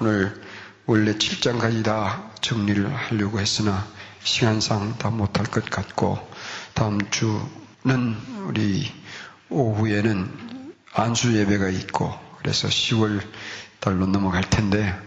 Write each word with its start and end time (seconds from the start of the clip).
오늘 0.00 0.34
원래 0.86 1.12
7장까지 1.12 1.84
다 1.84 2.30
정리를 2.40 2.90
하려고 2.90 3.38
했으나 3.38 3.86
시간상 4.22 4.96
다 4.96 5.10
못할 5.10 5.44
것 5.44 5.68
같고 5.68 6.18
다음 6.72 6.98
주는 7.10 8.16
우리 8.46 8.90
오후에는 9.50 10.72
안수 10.94 11.36
예배가 11.36 11.68
있고 11.68 12.18
그래서 12.38 12.68
10월 12.68 13.20
달로 13.80 14.06
넘어갈 14.06 14.48
텐데 14.48 14.98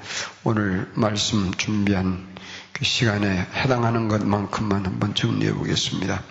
오늘 0.43 0.87
말씀 0.93 1.51
준비한 1.55 2.27
그 2.71 2.85
시간에 2.85 3.47
해당하는 3.55 4.07
것만큼만 4.07 4.85
한번 4.85 5.15
정리해 5.15 5.53
보겠습니다. 5.53 6.21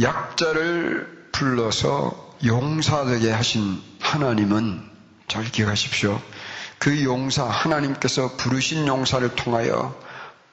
약자를 0.00 1.28
불러서 1.32 2.36
용사되게 2.44 3.30
하신 3.30 3.82
하나님은 4.00 4.82
잘 5.28 5.44
기억하십시오. 5.44 6.20
그 6.80 7.04
용사, 7.04 7.44
하나님께서 7.44 8.36
부르신 8.38 8.86
용사를 8.86 9.36
통하여 9.36 9.94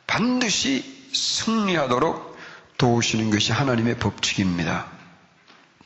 반드시 0.05 0.83
승리하도록 1.13 2.37
도우시는 2.77 3.31
것이 3.31 3.53
하나님의 3.53 3.97
법칙입니다. 3.97 4.87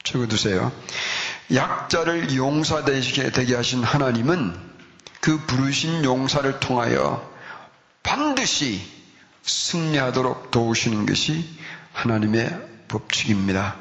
적어두세요. 0.01 0.71
약자를 1.53 2.35
용사되게 2.35 3.31
되게 3.31 3.53
하신 3.55 3.83
하나님은 3.83 4.57
그 5.19 5.39
부르신 5.45 6.03
용사를 6.03 6.59
통하여 6.59 7.29
반드시 8.01 8.81
승리하도록 9.43 10.49
도우시는 10.49 11.05
것이 11.05 11.47
하나님의 11.93 12.49
법칙입니다. 12.87 13.75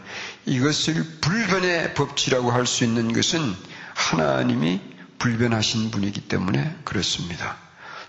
이것을 0.45 1.21
불변의 1.23 1.95
법칙이라고 1.95 2.51
할 2.51 2.67
수 2.67 2.85
있는 2.85 3.15
것은 3.15 3.57
하나님이 3.95 4.90
불변하신 5.21 5.93
분이기 5.93 6.23
때문에 6.23 6.77
그렇습니다. 6.85 7.57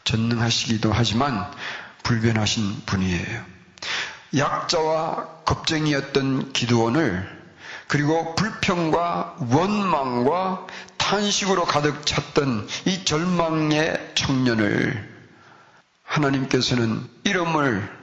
전능하시기도 0.05 0.91
하지만 0.91 1.51
불변하신 2.03 2.83
분이에요. 2.87 3.45
약자와 4.35 5.43
겁쟁이였던 5.45 6.53
기도원을 6.53 7.41
그리고 7.87 8.33
불평과 8.35 9.35
원망과 9.51 10.67
탄식으로 10.97 11.65
가득 11.65 12.05
찼던 12.05 12.67
이 12.85 13.03
절망의 13.03 14.13
청년을 14.15 15.11
하나님께서는 16.03 17.07
이름을 17.25 18.01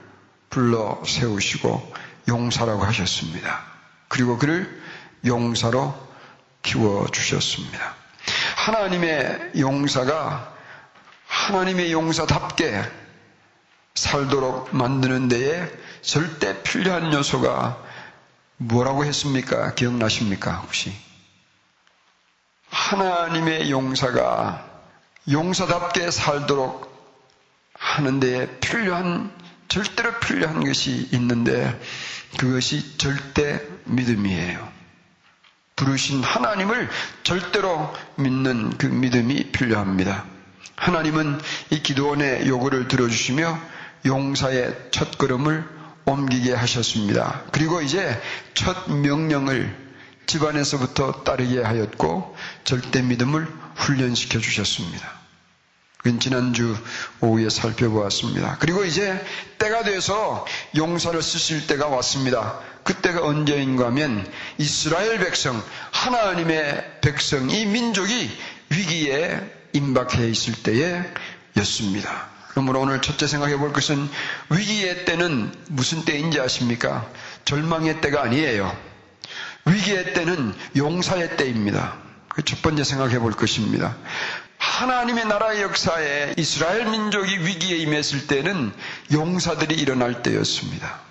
불러 0.51 1.01
세우시고 1.05 1.93
용사라고 2.27 2.83
하셨습니다. 2.83 3.63
그리고 4.07 4.37
그를 4.37 4.81
용사로 5.25 5.95
키워주셨습니다. 6.61 7.98
하나님의 8.69 9.53
용사가 9.57 10.53
하나님의 11.25 11.91
용사답게 11.91 12.83
살도록 13.95 14.75
만드는 14.75 15.27
데에 15.27 15.67
절대 16.01 16.61
필요한 16.61 17.11
요소가 17.11 17.83
뭐라고 18.57 19.05
했습니까? 19.05 19.73
기억나십니까? 19.73 20.57
혹시? 20.57 20.93
하나님의 22.69 23.71
용사가 23.71 24.63
용사답게 25.31 26.11
살도록 26.11 26.87
하는 27.73 28.19
데에 28.19 28.59
필요한, 28.59 29.31
절대로 29.67 30.19
필요한 30.19 30.63
것이 30.63 31.09
있는데 31.13 31.79
그것이 32.37 32.99
절대 32.99 33.65
믿음이에요. 33.85 34.78
부르신 35.79 36.21
하나님을 36.23 36.89
절대로 37.23 37.93
믿는 38.15 38.77
그 38.77 38.85
믿음이 38.85 39.51
필요합니다. 39.53 40.25
하나님은 40.75 41.39
이 41.69 41.81
기도원의 41.81 42.47
요구를 42.47 42.89
들어주시며 42.89 43.57
용사의 44.05 44.75
첫 44.91 45.17
걸음을 45.17 45.65
옮기게 46.03 46.53
하셨습니다. 46.53 47.43
그리고 47.53 47.81
이제 47.81 48.21
첫 48.53 48.91
명령을 48.91 49.73
집안에서부터 50.25 51.23
따르게 51.23 51.61
하였고 51.61 52.35
절대 52.65 53.01
믿음을 53.01 53.47
훈련시켜 53.75 54.39
주셨습니다. 54.39 55.19
그건 55.99 56.19
지난주 56.19 56.77
오후에 57.21 57.49
살펴보았습니다. 57.49 58.57
그리고 58.59 58.83
이제 58.83 59.25
때가 59.57 59.83
돼서 59.83 60.45
용사를 60.75 61.21
쓰실 61.21 61.67
때가 61.67 61.87
왔습니다. 61.87 62.59
그때가 62.89 63.23
언제인가 63.23 63.85
하면 63.87 64.27
이스라엘 64.57 65.19
백성, 65.19 65.63
하나님의 65.91 66.99
백성, 67.01 67.47
이 67.51 67.65
민족이 67.67 68.31
위기에 68.71 69.39
임박해 69.73 70.27
있을 70.27 70.63
때에 70.63 71.03
였습니다. 71.57 72.29
그러므로 72.49 72.81
오늘 72.81 72.99
첫째 73.03 73.27
생각해 73.27 73.57
볼 73.57 73.73
것은 73.73 74.09
위기의 74.49 75.05
때는 75.05 75.53
무슨 75.69 76.03
때인지 76.03 76.41
아십니까? 76.41 77.07
절망의 77.45 78.01
때가 78.01 78.23
아니에요. 78.23 78.75
위기의 79.65 80.15
때는 80.15 80.55
용사의 80.75 81.37
때입니다. 81.37 81.95
그 82.29 82.41
첫 82.43 82.63
번째 82.63 82.83
생각해 82.83 83.19
볼 83.19 83.33
것입니다. 83.33 83.95
하나님의 84.57 85.25
나라의 85.25 85.61
역사에 85.61 86.33
이스라엘 86.37 86.85
민족이 86.85 87.37
위기에 87.37 87.77
임했을 87.77 88.25
때는 88.25 88.73
용사들이 89.11 89.75
일어날 89.75 90.23
때였습니다. 90.23 91.08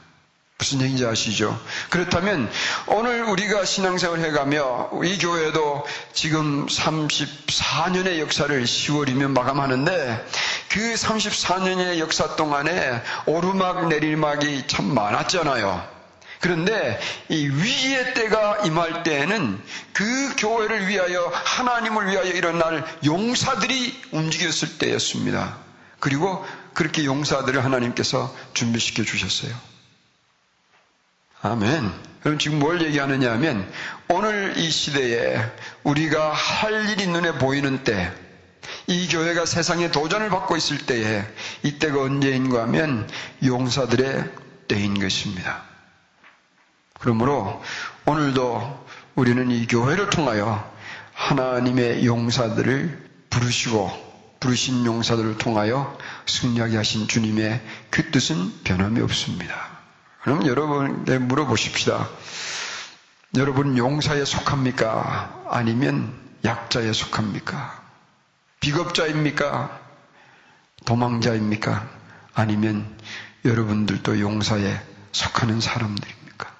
무슨 0.59 0.81
얘기인지 0.81 1.07
아시죠? 1.07 1.57
그렇다면 1.89 2.51
오늘 2.89 3.23
우리가 3.23 3.65
신앙생활 3.65 4.19
해가며 4.19 4.91
이 5.05 5.17
교회도 5.17 5.87
지금 6.13 6.67
34년의 6.67 8.19
역사를 8.19 8.65
10월이면 8.65 9.29
마감하는데 9.31 10.27
그 10.69 10.95
34년의 10.95 12.01
역사 12.01 12.35
동안에 12.35 13.01
오르막 13.27 13.87
내리막이 13.87 14.67
참 14.67 14.93
많았잖아요. 14.93 15.87
그런데 16.41 16.99
이 17.29 17.47
위기의 17.47 18.15
때가 18.15 18.59
임할 18.65 19.05
때에는 19.05 19.63
그 19.93 20.35
교회를 20.39 20.89
위하여 20.89 21.31
하나님을 21.33 22.11
위하여 22.11 22.33
일어날 22.33 22.85
용사들이 23.05 24.03
움직였을 24.11 24.79
때였습니다. 24.79 25.57
그리고 26.01 26.45
그렇게 26.75 27.05
용사들을 27.05 27.65
하나님께서 27.65 28.35
준비시켜 28.55 29.05
주셨어요. 29.05 29.68
아멘. 31.43 31.93
그럼 32.23 32.39
지금 32.39 32.59
뭘 32.59 32.83
얘기하느냐 32.83 33.31
하면 33.33 33.71
오늘 34.09 34.55
이 34.57 34.71
시대에 34.71 35.41
우리가 35.85 36.33
할 36.33 36.89
일이 36.91 37.07
눈에 37.07 37.33
보이는 37.39 37.85
때, 37.85 38.13
이 38.87 39.09
교회가 39.09 39.47
세상에 39.47 39.91
도전을 39.91 40.31
받고 40.31 40.57
있을 40.57 40.79
때에 40.79 41.25
이때가 41.63 42.03
언제인가 42.03 42.63
하면 42.63 43.09
용사들의 43.45 44.31
때인 44.67 44.99
것입니다. 44.99 45.63
그러므로 46.99 47.63
오늘도 48.05 48.87
우리는 49.15 49.51
이 49.51 49.67
교회를 49.67 50.11
통하여 50.11 50.69
하나님의 51.13 52.05
용사들을 52.05 53.09
부르시고 53.31 54.09
부르신 54.41 54.85
용사들을 54.85 55.39
통하여 55.39 55.97
승리하게 56.27 56.77
하신 56.77 57.09
주님의 57.09 57.61
그 57.91 58.11
뜻은 58.11 58.63
변함이 58.65 59.01
없습니다. 59.03 59.78
그럼 60.23 60.47
여러분에 60.47 61.19
물어보십시다. 61.19 62.09
여러분 63.37 63.77
용사에 63.77 64.25
속합니까? 64.25 65.45
아니면 65.49 66.13
약자에 66.45 66.93
속합니까? 66.93 67.83
비겁자입니까? 68.61 69.81
도망자입니까? 70.85 71.89
아니면 72.35 72.97
여러분들도 73.45 74.21
용사에 74.21 74.81
속하는 75.13 75.61
사람들입니까? 75.61 76.55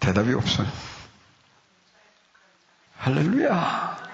대답이 0.00 0.32
없어요. 0.34 0.70
할렐루야. 2.98 4.05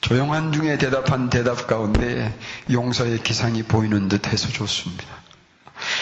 조용한 0.00 0.52
중에 0.52 0.78
대답한 0.78 1.30
대답 1.30 1.66
가운데 1.66 2.36
용서의 2.70 3.22
기상이 3.22 3.62
보이는 3.62 4.08
듯 4.08 4.26
해서 4.28 4.48
좋습니다. 4.48 5.04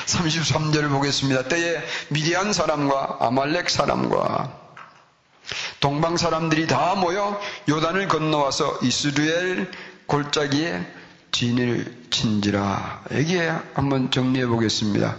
33절을 0.07 0.89
보겠습니다. 0.91 1.45
때에 1.49 1.83
미디안 2.09 2.53
사람과 2.53 3.19
아말렉 3.21 3.71
사람과 3.71 4.53
동방 5.81 6.17
사람들이 6.17 6.67
다 6.67 6.95
모여 6.95 7.41
요단을 7.69 8.09
건너와서 8.09 8.79
이스루엘 8.83 9.71
골짜기에 10.07 10.85
진을 11.33 12.07
친지라. 12.11 13.05
여기에 13.13 13.55
한번 13.75 14.11
정리해 14.11 14.47
보겠습니다. 14.47 15.17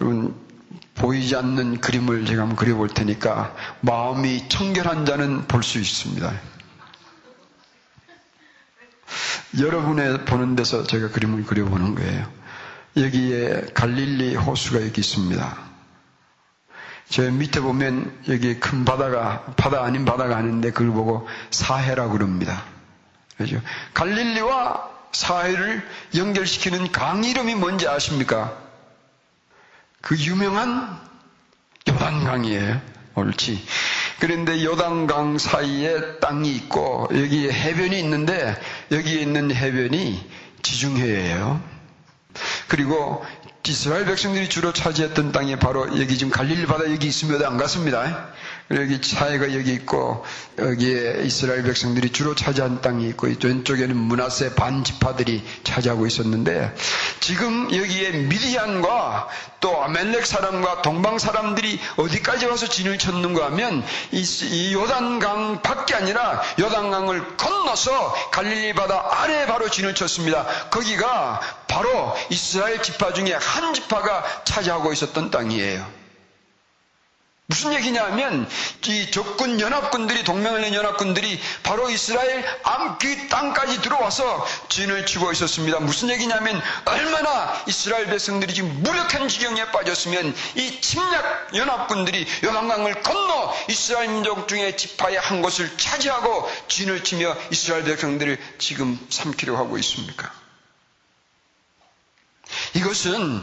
여러분 0.00 0.34
보이지 0.94 1.34
않는 1.34 1.80
그림을 1.80 2.26
제가 2.26 2.42
한번 2.42 2.56
그려볼 2.56 2.88
테니까 2.88 3.54
마음이 3.80 4.48
청결한 4.48 5.06
자는 5.06 5.46
볼 5.48 5.62
수 5.62 5.78
있습니다. 5.78 6.49
여러분의 9.58 10.24
보는 10.24 10.56
데서 10.56 10.84
제가 10.84 11.08
그림을 11.10 11.44
그려보는 11.44 11.94
거예요. 11.94 12.30
여기에 12.96 13.68
갈릴리 13.74 14.36
호수가 14.36 14.84
여기 14.84 15.00
있습니다. 15.00 15.70
저 17.08 17.28
밑에 17.30 17.60
보면 17.60 18.16
여기 18.28 18.60
큰 18.60 18.84
바다가, 18.84 19.42
바다 19.56 19.82
아닌 19.82 20.04
바다가 20.04 20.36
아닌데 20.36 20.70
그걸 20.70 20.92
보고 20.92 21.28
사해라고 21.50 22.12
그럽니다. 22.12 22.62
그죠? 23.36 23.60
갈릴리와 23.94 24.88
사해를 25.12 25.82
연결시키는 26.14 26.92
강 26.92 27.24
이름이 27.24 27.56
뭔지 27.56 27.88
아십니까? 27.88 28.56
그 30.00 30.16
유명한 30.16 30.98
요단강이에요. 31.88 32.80
옳지. 33.16 33.64
그런데 34.20 34.62
요단강 34.62 35.38
사이에 35.38 36.18
땅이 36.20 36.54
있고 36.54 37.08
여기에 37.10 37.52
해변이 37.52 37.98
있는데 38.00 38.54
여기에 38.92 39.22
있는 39.22 39.50
해변이 39.54 40.22
지중해예요. 40.62 41.60
그리고 42.68 43.24
이스라엘 43.68 44.06
백성들이 44.06 44.48
주로 44.48 44.72
차지했던 44.72 45.32
땅이 45.32 45.56
바로 45.56 45.86
여기 46.00 46.16
지금 46.16 46.32
갈릴리 46.32 46.66
바다 46.66 46.90
여기 46.90 47.06
있으면 47.06 47.44
안 47.44 47.58
갔습니다. 47.58 48.30
여기 48.70 49.00
차이가 49.00 49.52
여기 49.54 49.72
있고 49.74 50.24
여기에 50.58 51.22
이스라엘 51.24 51.62
백성들이 51.64 52.10
주로 52.10 52.34
차지한 52.34 52.80
땅이 52.80 53.08
있고 53.10 53.26
왼쪽에는 53.26 53.96
문하세 53.96 54.54
반지파들이 54.54 55.44
차지하고 55.64 56.06
있었는데 56.06 56.74
지금 57.20 57.74
여기에 57.74 58.10
미디안과 58.28 59.28
또 59.60 59.82
아멜렉 59.82 60.24
사람과 60.24 60.82
동방 60.82 61.18
사람들이 61.18 61.78
어디까지 61.96 62.46
와서 62.46 62.66
진을 62.66 62.98
쳤는가 62.98 63.46
하면 63.46 63.84
이, 64.12 64.22
이 64.22 64.72
요단강 64.72 65.62
밖에 65.62 65.94
아니라 65.94 66.40
요단강을 66.58 67.36
건너서 67.36 68.14
갈릴리 68.30 68.72
바다 68.74 69.04
아래에 69.20 69.46
바로 69.46 69.68
진을 69.68 69.94
쳤습니다. 69.94 70.46
거기가 70.70 71.40
바로 71.66 72.16
이스라엘 72.30 72.82
지파 72.82 73.12
중에 73.12 73.34
한 73.50 73.74
지파가 73.74 74.44
차지하고 74.44 74.92
있었던 74.92 75.30
땅이에요. 75.30 76.00
무슨 77.50 77.74
얘기냐 77.74 78.04
하면 78.04 78.48
이 78.86 79.10
적군 79.10 79.58
연합군들이 79.60 80.22
동맹을 80.22 80.60
낸 80.60 80.72
연합군들이 80.72 81.40
바로 81.64 81.90
이스라엘 81.90 82.44
암그 82.62 83.26
땅까지 83.28 83.82
들어와서 83.82 84.46
진을 84.68 85.04
치고 85.04 85.32
있었습니다. 85.32 85.80
무슨 85.80 86.10
얘기냐면 86.10 86.62
얼마나 86.84 87.60
이스라엘 87.66 88.06
백성들이 88.06 88.54
지금 88.54 88.82
무력한 88.84 89.26
지경에 89.26 89.64
빠졌으면 89.72 90.32
이 90.54 90.80
침략 90.80 91.50
연합군들이 91.56 92.24
요단강을 92.44 93.02
건너 93.02 93.52
이스라엘 93.68 94.10
민족 94.10 94.46
중에 94.46 94.76
지파의 94.76 95.18
한 95.18 95.42
곳을 95.42 95.76
차지하고 95.76 96.48
진을 96.68 97.02
치며 97.02 97.36
이스라엘 97.50 97.82
백성들을 97.82 98.38
지금 98.58 98.96
삼키려 99.10 99.56
하고 99.56 99.76
있습니까? 99.78 100.39
이것은 102.74 103.42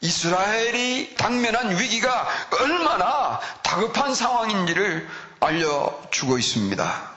이스라엘이 0.00 1.14
당면한 1.16 1.78
위기가 1.78 2.28
얼마나 2.60 3.40
다급한 3.62 4.14
상황인지를 4.14 5.08
알려주고 5.40 6.38
있습니다. 6.38 7.10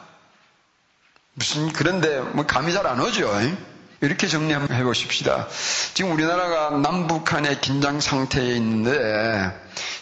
무슨 1.34 1.72
그런데 1.72 2.20
뭐 2.20 2.46
감이 2.46 2.74
잘 2.74 2.86
안 2.86 3.00
오죠. 3.00 3.32
이렇게 4.02 4.28
정리 4.28 4.54
한번 4.54 4.78
해보십시다. 4.78 5.48
지금 5.94 6.12
우리나라가 6.14 6.70
남북한의 6.78 7.60
긴장 7.62 8.00
상태에 8.00 8.56
있는데 8.56 9.52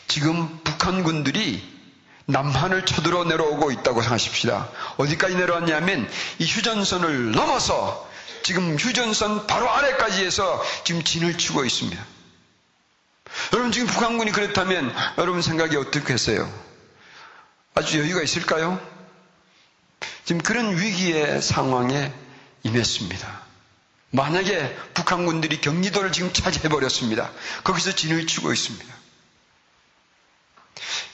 지금 0.08 0.60
북한군들이 0.64 1.78
남한을 2.26 2.86
쳐들어 2.86 3.24
내려오고 3.24 3.72
있다고 3.72 4.02
생각하십시다. 4.02 4.70
어디까지 4.98 5.36
내려왔냐면 5.36 6.10
이 6.40 6.46
휴전선을 6.46 7.32
넘어서 7.32 8.07
지금 8.44 8.78
휴전선 8.78 9.48
바로 9.48 9.70
아래까지 9.70 10.26
해서 10.26 10.64
지금 10.84 11.04
진을 11.04 11.38
치고 11.38 11.66
있습니다. 11.66 12.06
여러분 13.54 13.72
지금 13.72 13.88
북한군이 13.88 14.32
그렇다면 14.32 14.94
여러분 15.18 15.42
생각이 15.42 15.76
어떻겠어요? 15.76 16.52
아주 17.76 18.00
여유가 18.00 18.22
있을까요? 18.22 18.80
지금 20.26 20.42
그런 20.42 20.78
위기의 20.78 21.42
상황에 21.42 22.12
임했습니다. 22.64 23.48
만약에 24.12 24.76
북한군들이 24.94 25.62
경리도를 25.62 26.12
지금 26.12 26.32
차지해버렸습니다. 26.34 27.32
거기서 27.64 27.94
진을 27.94 28.26
치고 28.26 28.52
있습니다. 28.52 28.96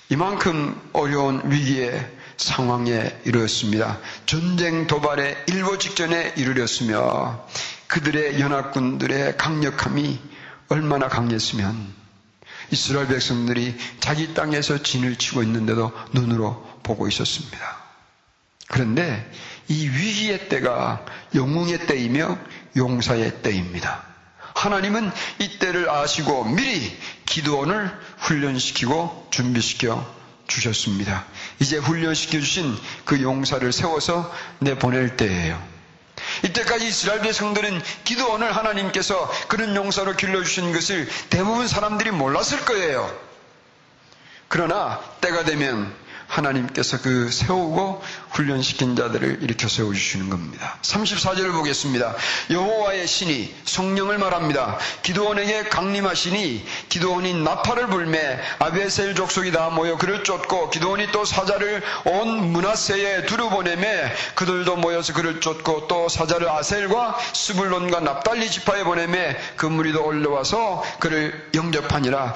이만큼 0.10 0.80
어려운 0.94 1.42
위기의 1.52 2.08
상황에 2.44 3.22
이르렀습니다. 3.24 4.00
전쟁 4.26 4.86
도발의 4.88 5.46
일보 5.48 5.78
직전에 5.78 6.34
이르렀으며 6.36 7.48
그들의 7.88 8.40
연합군들의 8.40 9.38
강력함이 9.38 10.20
얼마나 10.68 11.08
강했으면 11.08 11.94
이스라엘 12.72 13.08
백성들이 13.08 13.78
자기 14.00 14.34
땅에서 14.34 14.84
진을 14.84 15.16
치고 15.16 15.44
있는데도 15.44 15.92
눈으로 16.12 16.68
보고 16.84 17.08
있었습니다. 17.08 17.58
그런데 18.68 19.32
이 19.70 19.88
위기의 19.88 20.50
때가 20.50 21.06
영웅의 21.36 21.88
때이며 21.88 22.38
용사의 22.76 23.42
때입니다. 23.42 24.04
하나님은 24.56 25.12
이 25.40 25.60
때를 25.60 25.90
아시고 25.90 26.46
미리 26.46 26.98
기도원을 27.26 27.92
훈련시키고 28.18 29.28
준비시켜 29.32 30.24
주셨습니다. 30.48 31.26
이제 31.60 31.78
훈련시켜 31.78 32.40
주신 32.40 32.78
그 33.06 33.22
용사를 33.22 33.72
세워서 33.72 34.34
내보낼 34.60 35.18
때예요. 35.18 35.62
이때까지 36.44 36.88
이스라엘 36.88 37.22
백성들은 37.22 37.82
기도원을 38.04 38.56
하나님께서 38.56 39.30
그런 39.48 39.76
용사로 39.76 40.16
길러주신 40.16 40.74
것을 40.74 41.08
대부분 41.30 41.68
사람들이 41.68 42.12
몰랐을 42.12 42.66
거예요. 42.66 43.12
그러나 44.48 45.00
때가 45.22 45.44
되면 45.46 45.94
하나님께서 46.34 47.00
그 47.02 47.30
세우고 47.32 48.02
훈련시킨 48.32 48.96
자들을 48.96 49.44
일으켜 49.44 49.68
세워주시는 49.68 50.30
겁니다. 50.30 50.78
34절을 50.82 51.52
보겠습니다. 51.54 52.16
여호와의 52.50 53.08
신이 53.08 53.54
성령을 53.66 54.18
말합니다. 54.18 54.78
기도원에게 55.04 55.64
강림하시니 55.70 56.66
기도원이 56.90 57.36
나팔을 57.44 57.88
불매 57.88 58.40
아베셀 58.60 59.14
족속이 59.16 59.52
다 59.52 59.70
모여 59.70 59.98
그를 59.98 60.24
쫓고 60.24 60.72
기도원이 60.72 61.12
또 61.12 61.24
사자를 61.26 61.84
온 62.06 62.52
문하세에 62.52 63.26
두루 63.28 63.50
보내매 63.50 64.12
그들도 64.36 64.76
모여서 64.78 65.14
그를 65.14 65.40
쫓고 65.40 65.88
또 65.88 66.10
사자를 66.10 66.50
아셀과 66.50 67.18
스불론과 67.34 68.00
납달리 68.00 68.50
지파에 68.50 68.84
보내매 68.84 69.38
그 69.56 69.66
무리도 69.68 70.04
올라와서 70.04 70.84
그를 71.00 71.50
영접하니라. 71.54 72.34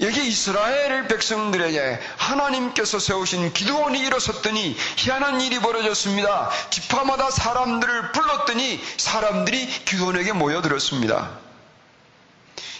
여기 0.00 0.26
이스라엘 0.26 1.06
백성들에게 1.06 2.00
하나님께서 2.16 2.98
세우신 2.98 3.52
기도원이 3.52 4.00
일어섰더니 4.00 4.76
희한한 4.96 5.40
일이 5.40 5.60
벌어졌습니다. 5.60 6.50
지파마다 6.70 7.30
사람들을 7.30 8.12
불렀더니 8.12 8.82
사람들이 8.96 9.66
기도원에게 9.84 10.32
모여들었습니다. 10.32 11.30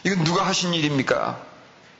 이건 0.04 0.24
누가 0.24 0.46
하신 0.46 0.74
일입니까? 0.74 1.40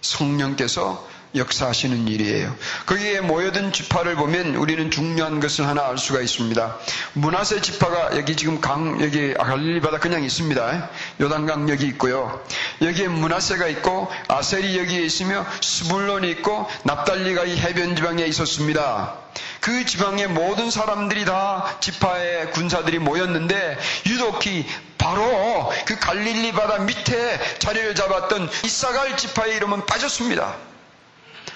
성령께서 0.01 1.09
역사하시는 1.35 2.07
일이에요. 2.09 2.55
거기에 2.87 3.21
모여든 3.21 3.73
지파를 3.73 4.17
보면 4.17 4.55
우리는 4.57 4.91
중요한 4.91 5.41
것을 5.41 5.67
하나 5.67 5.89
알 5.89 5.99
수가 5.99 6.21
있습니다. 6.21 6.79
문하세 7.15 7.61
지파가 7.61 8.17
여기 8.17 8.37
지금 8.37 8.61
강 8.61 9.03
여기 9.03 9.35
갈릴리 9.35 9.81
바다 9.81 9.99
그냥 9.99 10.23
있습니다. 10.23 10.91
요단강 11.21 11.69
여기 11.71 11.87
있고요. 11.87 12.43
여기에 12.83 13.09
문하세가 13.09 13.67
있고 13.69 14.11
아셀이 14.29 14.79
여기에 14.79 15.03
있으며 15.03 15.45
스불론이 15.61 16.31
있고 16.31 16.69
납달리가 16.85 17.45
이 17.45 17.57
해변 17.59 17.97
지방에 17.97 18.25
있었습니다. 18.27 19.15
그 19.61 19.85
지방의 19.85 20.29
모든 20.29 20.71
사람들이 20.71 21.25
다 21.25 21.77
지파의 21.81 22.53
군사들이 22.53 22.99
모였는데 22.99 23.79
유독히 24.07 24.67
바로 24.99 25.73
그 25.87 25.99
갈릴리 25.99 26.53
바다 26.53 26.79
밑에 26.79 27.41
자리를 27.59 27.95
잡았던 27.95 28.49
이사갈 28.65 29.17
지파의 29.17 29.57
이름은 29.57 29.87
빠졌습니다. 29.87 30.55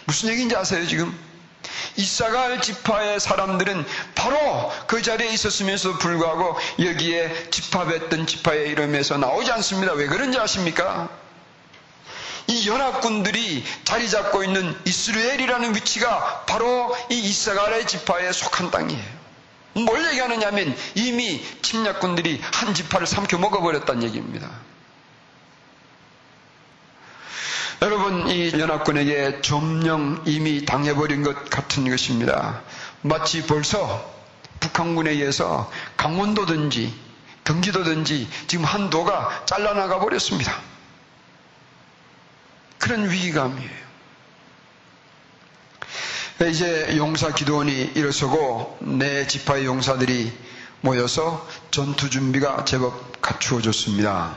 무슨 0.08 0.30
얘기인지 0.30 0.56
아세요, 0.56 0.86
지금? 0.86 1.14
이사갈 1.96 2.62
지파의 2.62 3.20
사람들은 3.20 3.84
바로 4.14 4.72
그 4.86 5.02
자리에 5.02 5.28
있었으면서도 5.34 5.98
불구하고 5.98 6.56
여기에 6.78 7.50
집합했던 7.50 8.26
지파의 8.26 8.70
이름에서 8.70 9.18
나오지 9.18 9.52
않습니다. 9.52 9.92
왜 9.92 10.06
그런지 10.06 10.38
아십니까? 10.38 11.10
이 12.46 12.66
연합군들이 12.66 13.62
자리 13.84 14.08
잡고 14.08 14.44
있는 14.44 14.74
이스라엘이라는 14.86 15.76
위치가 15.76 16.44
바로 16.46 16.96
이 17.10 17.18
이사갈의 17.18 17.86
지파에 17.86 18.32
속한 18.32 18.70
땅이에요. 18.70 19.18
뭘 19.74 20.06
얘기하느냐면 20.06 20.74
이미 20.94 21.44
침략군들이 21.60 22.40
한 22.42 22.72
지파를 22.72 23.06
삼켜 23.06 23.36
먹어버렸다는 23.36 24.04
얘기입니다. 24.04 24.48
여러분, 27.80 28.28
이 28.28 28.50
연합군에게 28.50 29.40
점령 29.42 30.22
이미 30.26 30.64
당해버린 30.64 31.22
것 31.22 31.48
같은 31.48 31.88
것입니다. 31.88 32.60
마치 33.02 33.46
벌써 33.46 34.12
북한군에 34.58 35.12
의해서 35.12 35.70
강원도든지 35.96 36.92
경기도든지 37.44 38.28
지금 38.48 38.64
한 38.64 38.90
도가 38.90 39.44
잘라나가 39.46 40.00
버렸습니다. 40.00 40.60
그런 42.78 43.08
위기감이에요. 43.10 43.88
이제 46.50 46.96
용사 46.96 47.32
기도원이 47.32 47.92
일어서고 47.94 48.78
내 48.80 49.26
지파의 49.26 49.66
용사들이 49.66 50.32
모여서 50.80 51.46
전투 51.70 52.10
준비가 52.10 52.64
제법 52.64 53.20
갖추어졌습니다. 53.22 54.36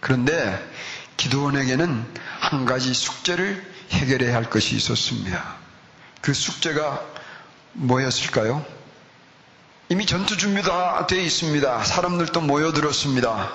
그런데 0.00 0.62
기도원에게는 1.16 2.04
한 2.40 2.64
가지 2.64 2.92
숙제를 2.92 3.64
해결해야 3.90 4.34
할 4.34 4.50
것이 4.50 4.76
있었습니다. 4.76 5.56
그 6.20 6.34
숙제가 6.34 7.02
뭐였을까요? 7.72 8.64
이미 9.88 10.04
전투 10.04 10.36
준비도 10.36 10.68
다 10.68 11.06
되어 11.06 11.20
있습니다. 11.20 11.84
사람들도 11.84 12.40
모여들었습니다. 12.40 13.52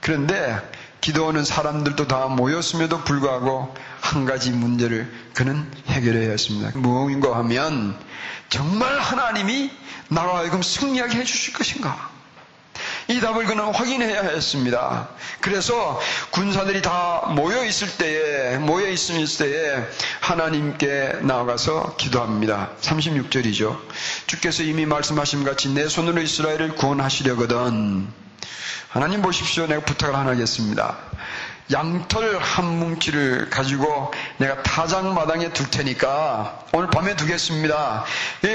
그런데 0.00 0.60
기도하는 1.00 1.44
사람들도 1.44 2.08
다 2.08 2.26
모였음에도 2.26 3.04
불구하고 3.04 3.74
한 4.00 4.24
가지 4.24 4.50
문제를 4.50 5.10
그는 5.34 5.70
해결해야 5.86 6.30
했습니다. 6.30 6.78
무엇인가 6.78 7.36
하면 7.38 7.98
정말 8.48 8.98
하나님이 8.98 9.70
나와 10.08 10.38
하여금 10.38 10.62
승리하게 10.62 11.18
해주실 11.18 11.54
것인가? 11.54 12.10
이 13.08 13.20
답을 13.20 13.44
그는 13.46 13.72
확인해야 13.72 14.22
했습니다. 14.22 15.08
그래서 15.40 16.00
군사들이 16.32 16.82
다 16.82 17.32
모여 17.36 17.64
있을 17.64 17.88
때에, 17.98 18.58
모여 18.58 18.88
있을 18.88 19.26
때에 19.38 19.84
하나님께 20.20 21.20
나아가서 21.22 21.94
기도합니다. 21.96 22.70
36절이죠. 22.80 23.78
주께서 24.26 24.64
이미 24.64 24.86
말씀하신 24.86 25.44
같이 25.44 25.68
내 25.68 25.88
손으로 25.88 26.20
이스라엘을 26.20 26.74
구원하시려거든. 26.74 28.08
하나님 28.88 29.22
보십시오. 29.22 29.66
내가 29.66 29.84
부탁을 29.84 30.16
하나 30.16 30.30
하겠습니다. 30.30 30.96
양털 31.72 32.38
한 32.38 32.78
뭉치를 32.78 33.50
가지고 33.50 34.12
내가 34.38 34.62
타작마당에 34.62 35.52
둘 35.52 35.68
테니까 35.70 36.64
오늘 36.72 36.88
밤에 36.90 37.16
두겠습니다. 37.16 38.04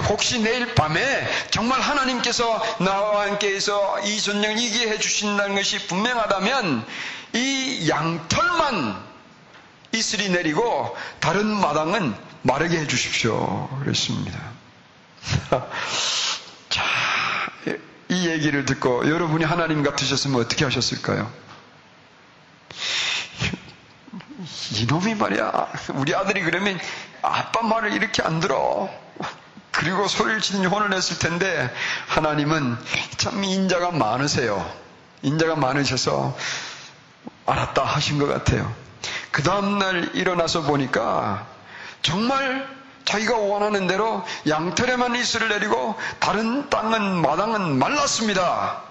혹시 0.07 0.39
내일 0.39 0.73
밤에 0.75 1.27
정말 1.49 1.81
하나님께서 1.81 2.63
나와 2.79 3.23
함께해서 3.23 3.99
이 4.01 4.21
전쟁을 4.21 4.57
이기게 4.57 4.89
해주신다는 4.91 5.55
것이 5.55 5.87
분명하다면 5.87 6.85
이 7.33 7.89
양털만 7.89 9.11
이슬이 9.93 10.29
내리고 10.29 10.95
다른 11.19 11.45
마당은 11.47 12.15
마르게 12.43 12.79
해주십시오. 12.79 13.67
그랬습니다. 13.83 14.39
자, 16.69 16.83
이 18.07 18.27
얘기를 18.27 18.65
듣고 18.65 19.09
여러분이 19.09 19.43
하나님 19.43 19.83
같으셨으면 19.83 20.39
어떻게 20.39 20.63
하셨을까요? 20.63 21.29
이놈이 24.79 25.15
말이야. 25.15 25.67
우리 25.95 26.15
아들이 26.15 26.41
그러면 26.41 26.79
아빠 27.21 27.61
말을 27.61 27.93
이렇게 27.93 28.23
안 28.23 28.39
들어. 28.39 28.89
그리고 29.71 30.07
소리를 30.07 30.41
지르니 30.41 30.65
혼을 30.65 30.89
냈을 30.89 31.19
텐데 31.19 31.73
하나님은 32.07 32.77
참 33.17 33.43
인자가 33.43 33.91
많으세요. 33.91 34.69
인자가 35.21 35.55
많으셔서 35.55 36.35
알았다 37.45 37.83
하신 37.83 38.19
것 38.19 38.27
같아요. 38.27 38.73
그 39.31 39.43
다음날 39.43 40.11
일어나서 40.13 40.63
보니까 40.63 41.47
정말 42.01 42.67
자기가 43.05 43.37
원하는 43.37 43.87
대로 43.87 44.23
양털에만 44.47 45.15
이슬을 45.15 45.49
내리고 45.49 45.95
다른 46.19 46.69
땅은 46.69 47.21
마당은 47.21 47.79
말랐습니다. 47.79 48.81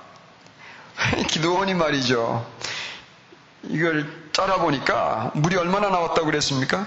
기도원이 1.28 1.75
말이죠. 1.75 2.46
이걸 3.64 4.06
짜라보니까 4.32 5.32
물이 5.34 5.56
얼마나 5.56 5.88
나왔다고 5.90 6.26
그랬습니까? 6.26 6.86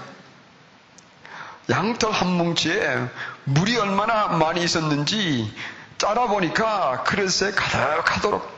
양털 1.70 2.12
한 2.12 2.28
뭉치에 2.28 3.08
물이 3.44 3.76
얼마나 3.78 4.28
많이 4.28 4.62
있었는지 4.62 5.52
짜라보니까 5.98 7.04
그릇에 7.04 7.52
가득하도록. 7.54 8.54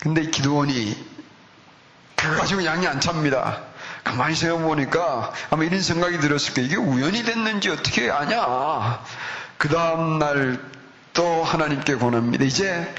근데 0.00 0.28
기도원이 0.28 1.14
그거 2.16 2.36
가지고 2.36 2.64
양이 2.64 2.86
안 2.86 3.00
찹니다. 3.00 3.62
가만히 4.02 4.34
생각해보니까 4.34 5.32
아마 5.50 5.64
이런 5.64 5.80
생각이 5.80 6.18
들었을 6.18 6.54
거예요. 6.54 6.66
이게 6.66 6.76
우연이 6.76 7.22
됐는지 7.22 7.70
어떻게 7.70 8.10
아냐. 8.10 9.02
그 9.58 9.68
다음날 9.68 10.60
또 11.14 11.44
하나님께 11.44 11.96
권합니다. 11.96 12.44
이제 12.44 12.94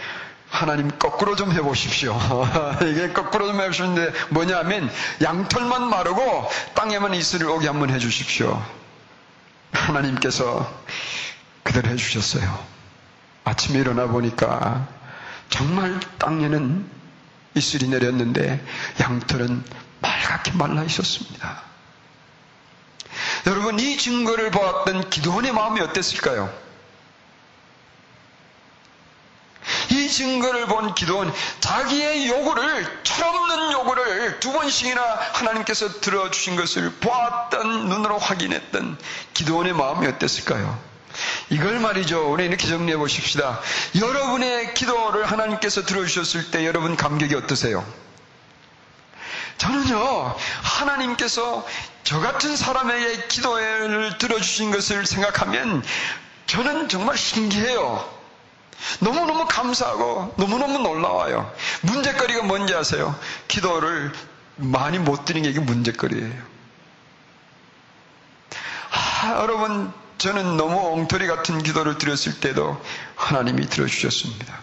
하나님 0.56 0.90
거꾸로 0.98 1.36
좀 1.36 1.52
해보십시오. 1.52 2.18
이게 2.90 3.12
거꾸로 3.12 3.48
좀 3.48 3.60
해보시는데 3.60 4.14
뭐냐면 4.30 4.90
양털만 5.22 5.90
마르고 5.90 6.50
땅에만 6.76 7.14
이슬을 7.14 7.50
오게 7.50 7.68
한번 7.68 7.90
해주십시오. 7.90 8.64
하나님께서 9.74 10.74
그대로 11.64 11.90
해주셨어요. 11.90 12.58
아침에 13.44 13.80
일어나 13.80 14.08
보니까 14.08 14.88
정말 15.50 16.00
땅에는 16.20 16.90
이슬이 17.56 17.90
내렸는데 17.90 18.64
양털은 19.02 19.62
말갛게 20.00 20.54
말라 20.54 20.84
있었습니다. 20.84 21.64
여러분 23.48 23.78
이 23.78 23.98
증거를 23.98 24.52
보았던 24.52 25.10
기도원의 25.10 25.52
마음이 25.52 25.82
어땠을까요? 25.82 26.65
이 30.06 30.10
증거를 30.10 30.68
본 30.68 30.94
기도원 30.94 31.34
자기의 31.60 32.28
요구를 32.28 33.02
철없는 33.02 33.72
요구를 33.72 34.40
두 34.40 34.52
번씩이나 34.54 35.02
하나님께서 35.34 36.00
들어주신 36.00 36.56
것을 36.56 36.92
보았던 37.00 37.90
눈으로 37.90 38.20
확인했던 38.20 39.00
기도원의 39.34 39.74
마음이 39.74 40.06
어땠을까요? 40.06 40.80
이걸 41.50 41.80
말이죠. 41.80 42.32
우리 42.32 42.46
이렇게 42.46 42.68
정리해 42.68 42.98
보십시다. 42.98 43.60
여러분의 44.00 44.76
기도를 44.76 45.26
하나님께서 45.26 45.84
들어주셨을 45.86 46.52
때 46.52 46.68
여러분 46.68 46.96
감격이 46.96 47.34
어떠세요? 47.34 47.84
저는요, 49.58 50.36
하나님께서 50.62 51.66
저 52.04 52.20
같은 52.20 52.56
사람에게 52.56 53.28
기도를 53.28 54.18
들어주신 54.20 54.70
것을 54.70 55.08
생각하면 55.08 55.84
저는 56.46 56.90
정말 56.90 57.18
신기해요. 57.18 58.15
너무너무 59.00 59.46
감사하고 59.48 60.34
너무너무 60.38 60.80
놀라워요. 60.80 61.52
문제거리가 61.82 62.44
뭔지 62.44 62.74
아세요? 62.76 63.18
기도를 63.48 64.12
많이 64.58 65.00
못 65.00 65.26
드리는 65.26 65.44
게 65.44 65.50
이게 65.52 65.60
문제거리예요. 65.60 66.56
아, 68.92 69.38
여러분, 69.42 69.92
저는 70.18 70.56
너무 70.58 70.94
엉터리 70.94 71.28
같은 71.28 71.62
기도를 71.62 71.98
드렸을 71.98 72.40
때도 72.40 72.82
하나님이 73.16 73.68
들어주셨습니다. 73.68 74.60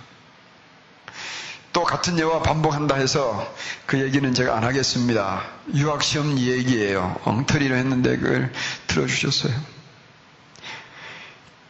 또 1.72 1.84
같은 1.84 2.18
예와 2.18 2.42
반복한다 2.42 2.96
해서 2.96 3.50
그 3.86 3.98
얘기는 4.00 4.32
제가 4.34 4.56
안 4.56 4.64
하겠습니다. 4.64 5.42
유학시험 5.74 6.38
얘기예요. 6.38 7.16
엉터리로 7.24 7.74
했는데 7.76 8.16
그걸 8.18 8.52
들어주셨어요. 8.88 9.54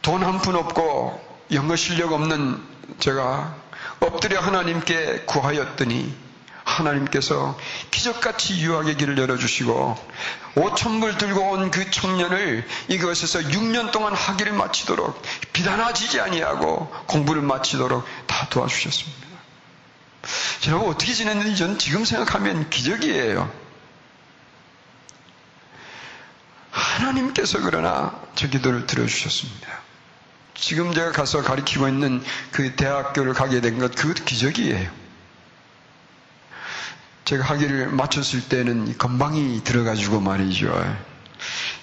돈 0.01 0.21
한 0.23 0.39
푼 0.41 0.55
없고 0.57 1.32
영어 1.51 1.75
실력 1.75 2.13
없는 2.13 2.61
제가 2.99 3.55
엎드려 3.99 4.39
하나님께 4.39 5.23
구하였더니 5.25 6.23
하나님께서 6.63 7.57
기적같이 7.91 8.61
유학의 8.61 8.95
길을 8.97 9.17
열어주시고 9.17 9.97
5천불 10.55 11.17
들고 11.17 11.41
온 11.51 11.71
그 11.71 11.89
청년을 11.91 12.65
이것에서 12.87 13.39
6년 13.39 13.91
동안 13.91 14.13
학위를 14.13 14.53
마치도록 14.53 15.21
비단하지지 15.51 16.19
아니하고 16.21 16.87
공부를 17.07 17.41
마치도록 17.41 18.05
다 18.27 18.47
도와주셨습니다. 18.49 19.23
여러분 20.67 20.89
어떻게 20.89 21.13
지냈는지 21.13 21.57
저는 21.57 21.79
지금 21.79 22.05
생각하면 22.05 22.69
기적이에요. 22.69 23.51
하나님께서 26.71 27.59
그러나 27.61 28.19
저 28.35 28.47
기도를 28.47 28.87
들어주셨습니다. 28.87 29.82
지금 30.65 30.93
제가 30.93 31.11
가서 31.11 31.41
가르치고 31.41 31.89
있는 31.89 32.23
그 32.53 32.73
대학교를 32.77 33.33
가게 33.33 33.59
된 33.59 33.79
것, 33.79 33.93
그것도 33.95 34.23
기적이에요. 34.23 34.89
제가 37.25 37.43
학위를 37.43 37.89
마쳤을 37.89 38.47
때는 38.47 38.97
건방이 38.97 39.61
들어가지고 39.65 40.21
말이죠. 40.21 40.73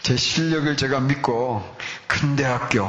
제 0.00 0.16
실력을 0.16 0.74
제가 0.78 1.00
믿고 1.00 1.62
큰 2.06 2.36
대학교, 2.36 2.88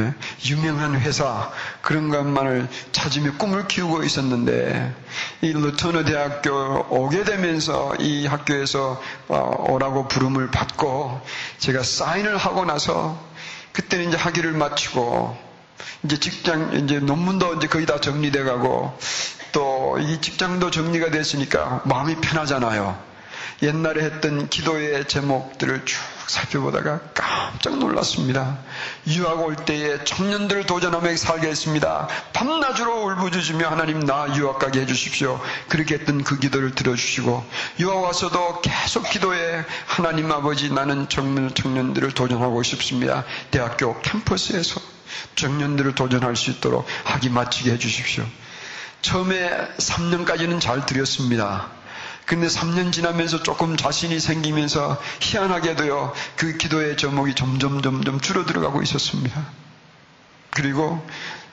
예? 0.00 0.12
유명한 0.44 1.00
회사 1.00 1.50
그런 1.80 2.10
것만을 2.10 2.68
찾으며 2.92 3.38
꿈을 3.38 3.66
키우고 3.68 4.02
있었는데 4.02 4.94
이 5.40 5.52
루터너 5.54 6.04
대학교 6.04 6.86
오게 6.90 7.24
되면서 7.24 7.94
이 8.00 8.26
학교에서 8.26 9.00
어, 9.28 9.64
오라고 9.70 10.08
부름을 10.08 10.50
받고 10.50 11.22
제가 11.56 11.82
사인을 11.82 12.36
하고 12.36 12.66
나서 12.66 13.25
그때는 13.76 14.08
이제 14.08 14.16
학위를 14.16 14.52
마치고 14.52 15.36
이제 16.04 16.18
직장 16.18 16.72
이제 16.82 16.98
논문도 16.98 17.54
이제 17.56 17.66
거의 17.66 17.84
다 17.84 18.00
정리돼 18.00 18.42
가고 18.44 18.96
또 19.52 19.76
이 19.98 20.20
직장도 20.20 20.70
정리가 20.70 21.10
됐으니까 21.10 21.82
마음이 21.84 22.16
편하잖아요. 22.16 22.98
옛날에 23.62 24.04
했던 24.04 24.48
기도의 24.50 25.08
제목들을 25.08 25.84
쭉 26.26 26.30
살펴보다가 26.30 27.00
깜짝 27.14 27.78
놀랐습니다. 27.78 28.58
유학 29.08 29.40
올 29.40 29.56
때에 29.56 30.04
청년들을 30.04 30.66
도전하며 30.66 31.16
살겠습니다. 31.16 32.08
밤낮으로 32.32 33.04
울부짖으며 33.04 33.68
하나님 33.68 34.00
나 34.00 34.26
유학 34.36 34.58
가게 34.58 34.80
해주십시오. 34.80 35.40
그렇게 35.68 35.94
했던 35.94 36.24
그 36.24 36.38
기도를 36.38 36.74
들어주시고 36.74 37.44
유학 37.80 38.02
와서도 38.02 38.60
계속 38.60 39.08
기도해 39.08 39.64
하나님 39.86 40.30
아버지 40.32 40.70
나는 40.70 41.08
청년, 41.08 41.54
청년들을 41.54 42.12
도전하고 42.12 42.62
싶습니다. 42.62 43.24
대학교 43.50 44.00
캠퍼스에서 44.00 44.80
청년들을 45.36 45.94
도전할 45.94 46.36
수 46.36 46.50
있도록 46.50 46.86
학위 47.04 47.28
마치게 47.28 47.72
해주십시오. 47.72 48.24
처음에 49.02 49.50
3년까지는 49.78 50.60
잘 50.60 50.84
드렸습니다. 50.84 51.75
근데 52.26 52.48
3년 52.48 52.92
지나면서 52.92 53.44
조금 53.44 53.76
자신이 53.76 54.18
생기면서 54.18 55.00
희한하게도요, 55.20 56.12
그 56.34 56.56
기도의 56.56 56.96
제목이 56.96 57.36
점점 57.36 57.80
점점 57.82 58.20
줄어들어가고 58.20 58.82
있었습니다. 58.82 59.46
그리고 60.50 61.06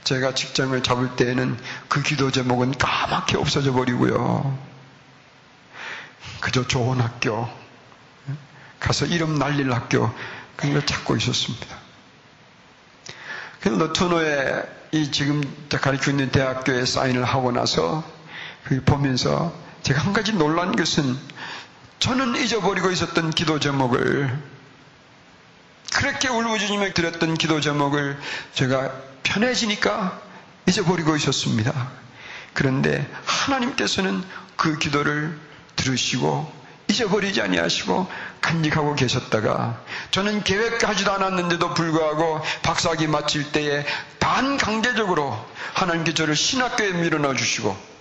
제가 0.04 0.34
직장을 0.34 0.82
잡을 0.82 1.16
때에는 1.16 1.58
그 1.88 2.02
기도 2.02 2.32
제목은 2.32 2.78
까맣게 2.80 3.38
없어져 3.38 3.72
버리고요. 3.72 4.58
그저 6.40 6.68
좋은 6.68 7.00
학교, 7.00 7.48
가서 8.80 9.06
이름 9.06 9.38
날릴 9.38 9.72
학교, 9.72 10.12
그런 10.56 10.74
걸 10.74 10.86
찾고 10.86 11.16
있었습니다. 11.18 11.78
그래서 13.60 13.78
너트노에 13.78 14.64
이 14.92 15.12
지금 15.12 15.42
가르치고 15.70 16.12
있는 16.12 16.32
대학교에 16.32 16.86
사인을 16.86 17.24
하고 17.24 17.52
나서 17.52 18.04
보면서 18.86 19.63
제가 19.84 20.02
한 20.02 20.14
가지 20.14 20.34
놀란 20.34 20.76
것은 20.76 21.18
저는 22.00 22.36
잊어버리고 22.38 22.90
있었던 22.92 23.32
기도 23.32 23.60
제목을 23.60 24.38
그렇게 25.94 26.30
울부짖으며 26.30 26.94
드렸던 26.94 27.36
기도 27.36 27.62
제목을 27.62 28.18
제가 28.54 28.92
편해지니까 29.24 30.20
잊어버리고 30.68 31.16
있었습니다. 31.18 31.92
그런데 32.54 33.10
하나님께서는 33.26 34.24
그 34.56 34.78
기도를 34.80 35.38
들으시고 35.76 36.64
잊어버리지 36.90 37.42
아니하시고 37.42 38.10
간직하고 38.42 38.96
계셨다가 38.96 39.82
저는 40.12 40.44
계획하지도 40.44 41.12
않았는데도 41.12 41.74
불구하고 41.74 42.42
박사학위 42.62 43.08
마칠 43.08 43.52
때에 43.52 43.86
반강제적으로 44.20 45.38
하나님께 45.74 46.14
저를 46.14 46.36
신학교에 46.36 46.92
밀어넣어 46.92 47.34
주시고 47.36 47.93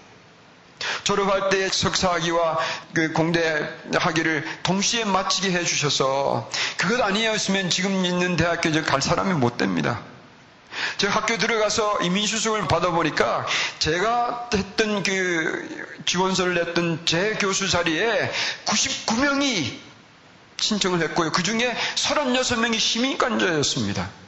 졸업할 1.04 1.48
때 1.50 1.68
석사학위와 1.68 2.58
그 2.92 3.12
공대 3.12 3.68
학위를 3.94 4.44
동시에 4.62 5.04
마치게 5.04 5.50
해주셔서 5.52 6.50
그것 6.76 7.00
아니었으면 7.02 7.70
지금 7.70 8.04
있는 8.04 8.36
대학교에 8.36 8.82
갈 8.82 9.02
사람이 9.02 9.34
못 9.34 9.56
됩니다. 9.56 10.00
제가 10.96 11.12
학교 11.14 11.36
들어가서 11.36 11.98
이민수석을 12.02 12.66
받아보니까 12.68 13.46
제가 13.78 14.48
했던 14.54 15.02
그 15.02 16.00
지원서를 16.06 16.54
냈던 16.54 17.02
제 17.04 17.34
교수 17.38 17.68
자리에 17.68 18.30
99명이 18.64 19.76
신청을 20.58 21.02
했고요. 21.02 21.32
그 21.32 21.42
중에 21.42 21.76
36명이 21.96 22.78
시민권자였습니다. 22.78 24.21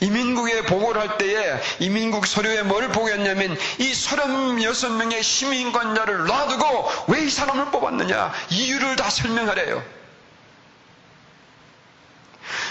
이민국에 0.00 0.62
보고를 0.62 1.00
할 1.00 1.18
때에 1.18 1.60
이민국 1.80 2.26
서류에 2.26 2.62
뭘 2.62 2.88
보겠냐면 2.88 3.56
이 3.78 3.92
36명의 3.92 5.22
시민권자를 5.22 6.26
놔두고 6.26 6.90
왜 7.08 7.24
이 7.24 7.30
사람을 7.30 7.70
뽑았느냐 7.70 8.32
이유를 8.50 8.96
다 8.96 9.08
설명하래요. 9.08 9.82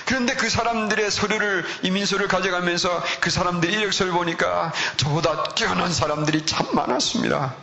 그런데 0.05 0.35
그 0.35 0.49
사람들의 0.49 1.09
서류를 1.09 1.65
이민서를 1.81 2.27
가져가면서 2.27 3.03
그 3.19 3.29
사람들의 3.31 3.73
이력서를 3.73 4.11
보니까 4.11 4.71
저보다 4.97 5.55
뛰어난 5.55 5.91
사람들이 5.91 6.45
참 6.45 6.67
많았습니다. 6.73 7.55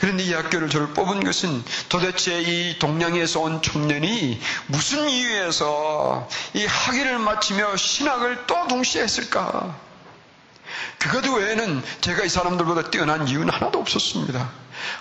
그런데 0.00 0.24
이 0.24 0.32
학교를 0.32 0.70
저를 0.70 0.88
뽑은 0.88 1.22
것은 1.24 1.62
도대체 1.90 2.40
이 2.40 2.78
동양에서 2.78 3.40
온 3.40 3.60
청년이 3.60 4.40
무슨 4.66 5.08
이유에서 5.08 6.28
이 6.54 6.64
학위를 6.64 7.18
마치며 7.18 7.76
신학을 7.76 8.46
또 8.46 8.66
동시에 8.66 9.02
했을까? 9.02 9.76
그것 10.98 11.26
외에는 11.26 11.82
제가 12.00 12.24
이 12.24 12.28
사람들보다 12.30 12.90
뛰어난 12.90 13.28
이유는 13.28 13.50
하나도 13.50 13.78
없었습니다. 13.78 14.50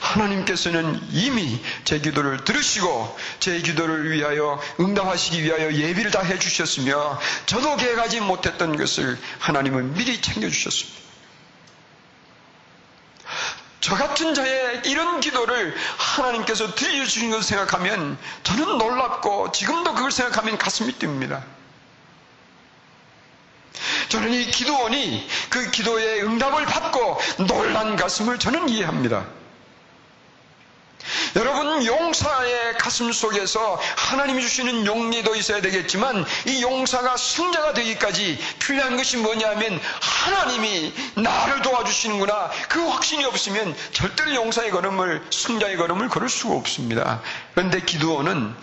하나님께서는 0.01 0.99
이미 1.11 1.61
제 1.85 1.99
기도를 1.99 2.43
들으시고 2.43 3.17
제 3.39 3.59
기도를 3.59 4.11
위하여 4.11 4.61
응답하시기 4.81 5.41
위하여 5.43 5.71
예비를 5.73 6.11
다 6.11 6.21
해주셨으며 6.21 7.19
저도 7.45 7.77
계획하지 7.77 8.19
못했던 8.19 8.75
것을 8.75 9.17
하나님은 9.39 9.93
미리 9.93 10.21
챙겨주셨습니다. 10.21 11.08
저 13.81 13.95
같은 13.95 14.33
자의 14.33 14.81
이런 14.85 15.19
기도를 15.21 15.75
하나님께서 15.97 16.75
들려주신 16.75 17.29
것을 17.31 17.43
생각하면 17.43 18.17
저는 18.43 18.77
놀랍고 18.77 19.51
지금도 19.51 19.93
그걸 19.93 20.11
생각하면 20.11 20.57
가슴이 20.57 20.93
뜁니다. 20.93 21.43
저는 24.09 24.33
이 24.33 24.45
기도원이 24.47 25.27
그 25.49 25.71
기도의 25.71 26.23
응답을 26.23 26.65
받고 26.65 27.19
놀란 27.47 27.95
가슴을 27.95 28.37
저는 28.39 28.67
이해합니다. 28.67 29.25
여러분 31.35 31.85
용사의 31.85 32.77
가슴 32.77 33.11
속에서 33.11 33.79
하나님이 33.95 34.41
주시는 34.41 34.85
용리도 34.85 35.35
있어야 35.35 35.61
되겠지만 35.61 36.25
이 36.47 36.61
용사가 36.61 37.17
승자가 37.17 37.73
되기까지 37.73 38.39
필요한 38.59 38.97
것이 38.97 39.17
뭐냐면 39.17 39.79
하나님이 40.01 40.93
나를 41.15 41.61
도와주시는구나 41.61 42.49
그 42.69 42.87
확신이 42.87 43.25
없으면 43.25 43.75
절대로 43.91 44.33
용사의 44.35 44.71
걸음을 44.71 45.23
승자의 45.31 45.77
걸음을 45.77 46.09
걸을 46.09 46.29
수가 46.29 46.55
없습니다. 46.55 47.21
그런데 47.53 47.81
기도원은 47.81 48.55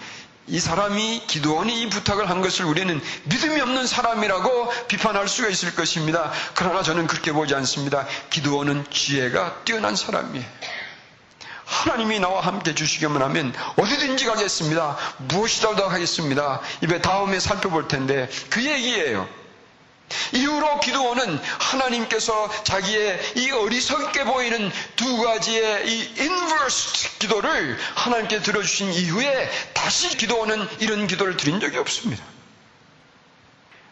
이 0.48 0.60
사람이 0.60 1.24
기도원이 1.26 1.82
이 1.82 1.88
부탁을 1.88 2.30
한 2.30 2.40
것을 2.40 2.66
우리는 2.66 3.00
믿음이 3.24 3.60
없는 3.60 3.86
사람이라고 3.86 4.72
비판할 4.86 5.26
수가 5.26 5.48
있을 5.48 5.74
것입니다. 5.74 6.32
그러나 6.54 6.82
저는 6.82 7.08
그렇게 7.08 7.32
보지 7.32 7.54
않습니다. 7.56 8.06
기도원은 8.30 8.84
지혜가 8.90 9.62
뛰어난 9.64 9.96
사람이에요. 9.96 10.46
하나님이 11.76 12.20
나와 12.20 12.40
함께 12.40 12.74
주시기만 12.74 13.20
하면 13.22 13.54
어디든지 13.76 14.24
가겠습니다. 14.24 14.96
무엇이라도 15.18 15.86
하겠습니다. 15.88 16.60
입에 16.82 17.00
다음에 17.02 17.38
살펴볼 17.38 17.86
텐데 17.86 18.28
그 18.48 18.64
얘기예요. 18.64 19.28
이후로 20.32 20.80
기도원은 20.80 21.40
하나님께서 21.58 22.48
자기의 22.62 23.20
이 23.36 23.50
어리석게 23.50 24.24
보이는 24.24 24.70
두 24.94 25.18
가지의 25.18 25.88
이 25.88 26.14
인버스 26.18 27.18
기도를 27.18 27.76
하나님께 27.96 28.40
들어주신 28.40 28.92
이후에 28.92 29.50
다시 29.74 30.16
기도원은 30.16 30.68
이런 30.78 31.06
기도를 31.06 31.36
드린 31.36 31.60
적이 31.60 31.78
없습니다. 31.78 32.22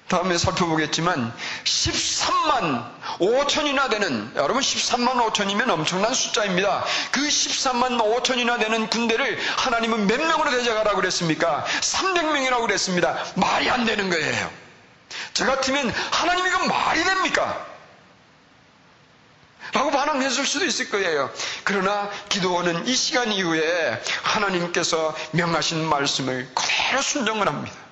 다음에 0.08 0.36
살펴보겠지만 0.36 1.32
13만 1.64 2.90
5천이나 3.18 3.88
되는 3.88 4.30
여러분 4.36 4.60
13만 4.60 5.32
5천이면 5.32 5.70
엄청난 5.70 6.12
숫자입니다. 6.12 6.84
그 7.10 7.20
13만 7.20 7.98
5천이나 7.98 8.58
되는 8.58 8.88
군대를 8.90 9.38
하나님은 9.56 10.06
몇 10.06 10.20
명으로 10.20 10.50
대적하라고 10.50 10.96
그랬습니까? 10.96 11.64
300명이라고 11.80 12.60
그랬습니다. 12.62 13.18
말이 13.36 13.70
안 13.70 13.86
되는 13.86 14.10
거예요. 14.10 14.50
저 15.32 15.46
같으면 15.46 15.90
하나님 16.10 16.46
이건 16.46 16.68
말이 16.68 17.02
됩니까? 17.02 17.66
라고 19.72 19.90
반항했을 19.90 20.46
수도 20.46 20.66
있을 20.66 20.90
거예요. 20.90 21.30
그러나 21.64 22.10
기도원은 22.28 22.86
이 22.86 22.94
시간 22.94 23.32
이후에 23.32 24.00
하나님께서 24.22 25.16
명하신 25.32 25.84
말씀을 25.88 26.48
그대로 26.54 27.02
순종을 27.02 27.48
합니다. 27.48 27.83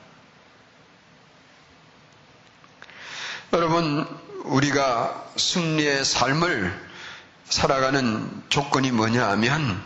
여러분, 3.54 4.06
우리가 4.44 5.30
승리의 5.36 6.06
삶을 6.06 6.72
살아가는 7.44 8.42
조건이 8.48 8.90
뭐냐 8.90 9.28
하면 9.32 9.82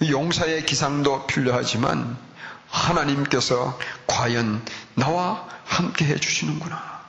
용사의 0.00 0.64
기상도 0.64 1.26
필요하지만 1.26 2.16
하나님께서 2.68 3.76
과연 4.06 4.64
나와 4.94 5.48
함께 5.64 6.04
해주시는구나. 6.04 7.02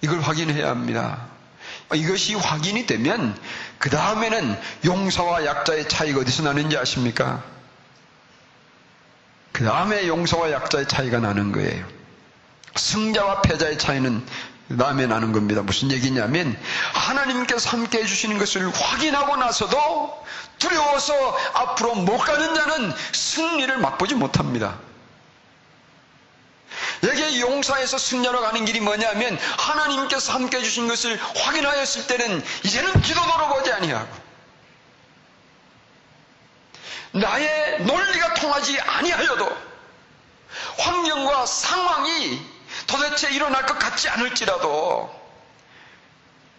이걸 0.00 0.20
확인해야 0.20 0.68
합니다. 0.68 1.26
이것이 1.92 2.36
확인이 2.36 2.86
되면 2.86 3.36
그 3.78 3.90
다음에는 3.90 4.60
용사와 4.84 5.44
약자의 5.44 5.88
차이가 5.88 6.20
어디서 6.20 6.44
나는지 6.44 6.78
아십니까? 6.78 7.42
그 9.50 9.64
다음에 9.64 10.06
용사와 10.06 10.52
약자의 10.52 10.86
차이가 10.86 11.18
나는 11.18 11.50
거예요. 11.50 12.01
승자와 12.76 13.42
패자의 13.42 13.78
차이는 13.78 14.26
다음에 14.78 15.06
나는 15.06 15.32
겁니다. 15.32 15.62
무슨 15.62 15.90
얘기냐면 15.90 16.58
하나님께서 16.94 17.70
함께 17.70 17.98
해주시는 17.98 18.38
것을 18.38 18.70
확인하고 18.72 19.36
나서도 19.36 20.24
두려워서 20.58 21.38
앞으로 21.54 21.94
못 21.96 22.18
가는 22.18 22.54
자는 22.54 22.94
승리를 23.12 23.76
맛보지 23.78 24.14
못합니다. 24.14 24.78
여기에 27.02 27.40
용사에서 27.40 27.98
승려로 27.98 28.40
가는 28.40 28.64
길이 28.64 28.80
뭐냐면 28.80 29.36
하나님께서 29.58 30.32
함께 30.32 30.58
해주신 30.58 30.88
것을 30.88 31.20
확인하였을 31.36 32.06
때는 32.06 32.42
이제는 32.64 33.02
기도도로 33.02 33.48
보지 33.48 33.72
아니하고 33.72 34.16
나의 37.12 37.82
논리가 37.82 38.34
통하지 38.34 38.80
아니하여도 38.80 39.56
환경과 40.78 41.44
상황이 41.44 42.51
도대체 42.86 43.30
일어날 43.30 43.66
것 43.66 43.78
같지 43.78 44.08
않을지라도 44.08 45.22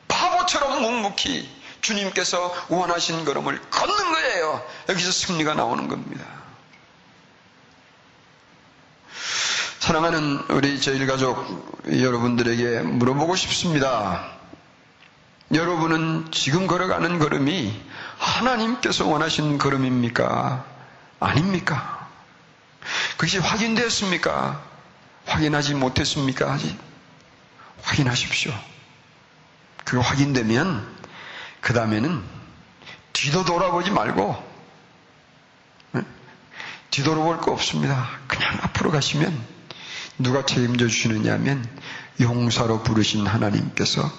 바보처럼 0.08 0.82
묵묵히 0.82 1.64
주님께서 1.82 2.54
원하신 2.70 3.26
걸음을 3.26 3.62
걷는 3.70 4.12
거예요. 4.14 4.66
여기서 4.90 5.12
승리가 5.12 5.54
나오는 5.54 5.88
겁니다. 5.88 6.26
사랑하는 9.80 10.46
우리 10.50 10.80
제일가족 10.80 11.84
여러분들에게 11.92 12.82
물어보고 12.84 13.36
싶습니다. 13.36 14.32
여러분은 15.54 16.32
지금 16.32 16.68
걸어가는 16.68 17.20
걸음이 17.20 17.82
하나님께서 18.18 19.06
원하시는 19.06 19.58
걸음입니까? 19.58 20.66
아닙니까? 21.20 22.08
그것이 23.18 23.40
확인되었습니까? 23.40 24.73
확인하지 25.26 25.76
못했습니까? 25.76 26.52
아직? 26.52 26.78
확인하십시오. 27.82 28.54
그거 29.84 30.02
확인되면, 30.02 30.88
그 31.62 31.74
다음에는 31.74 32.24
뒤도 33.14 33.46
돌아보지 33.46 33.92
말고, 33.92 34.54
뒤돌아볼 36.94 37.40
거 37.40 37.52
없습니다. 37.52 38.08
그냥 38.28 38.60
앞으로 38.62 38.92
가시면 38.92 39.36
누가 40.20 40.46
책임져 40.46 40.88
주시느냐 40.88 41.34
하면 41.34 41.68
용사로 42.22 42.84
부르신 42.84 43.26
하나님께서 43.26 44.12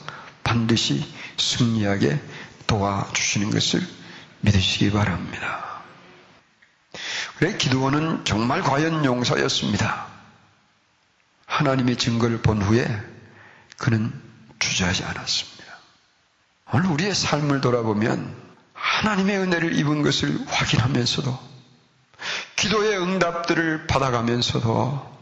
반드시 0.43 1.09
승리하게 1.37 2.21
도와주시는 2.67 3.51
것을 3.51 3.87
믿으시기 4.41 4.91
바랍니다. 4.91 5.83
그래, 7.39 7.57
기도원은 7.57 8.25
정말 8.25 8.63
과연 8.63 9.05
용사였습니다. 9.05 10.14
하나님의 11.47 11.97
증거를 11.97 12.43
본 12.43 12.63
후에 12.63 12.87
그는 13.79 14.13
주저하지 14.59 15.05
않았습니다. 15.05 15.65
오늘 16.73 16.91
우리의 16.91 17.15
삶을 17.15 17.61
돌아보면 17.61 18.35
하나님의 18.73 19.39
은혜를 19.39 19.79
입은 19.79 20.03
것을 20.03 20.47
확인하면서도 20.47 21.55
기도의 22.57 22.99
응답들을 22.99 23.87
받아가면서도 23.87 25.15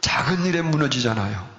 작은 0.00 0.44
일에 0.46 0.62
무너지잖아요. 0.62 1.54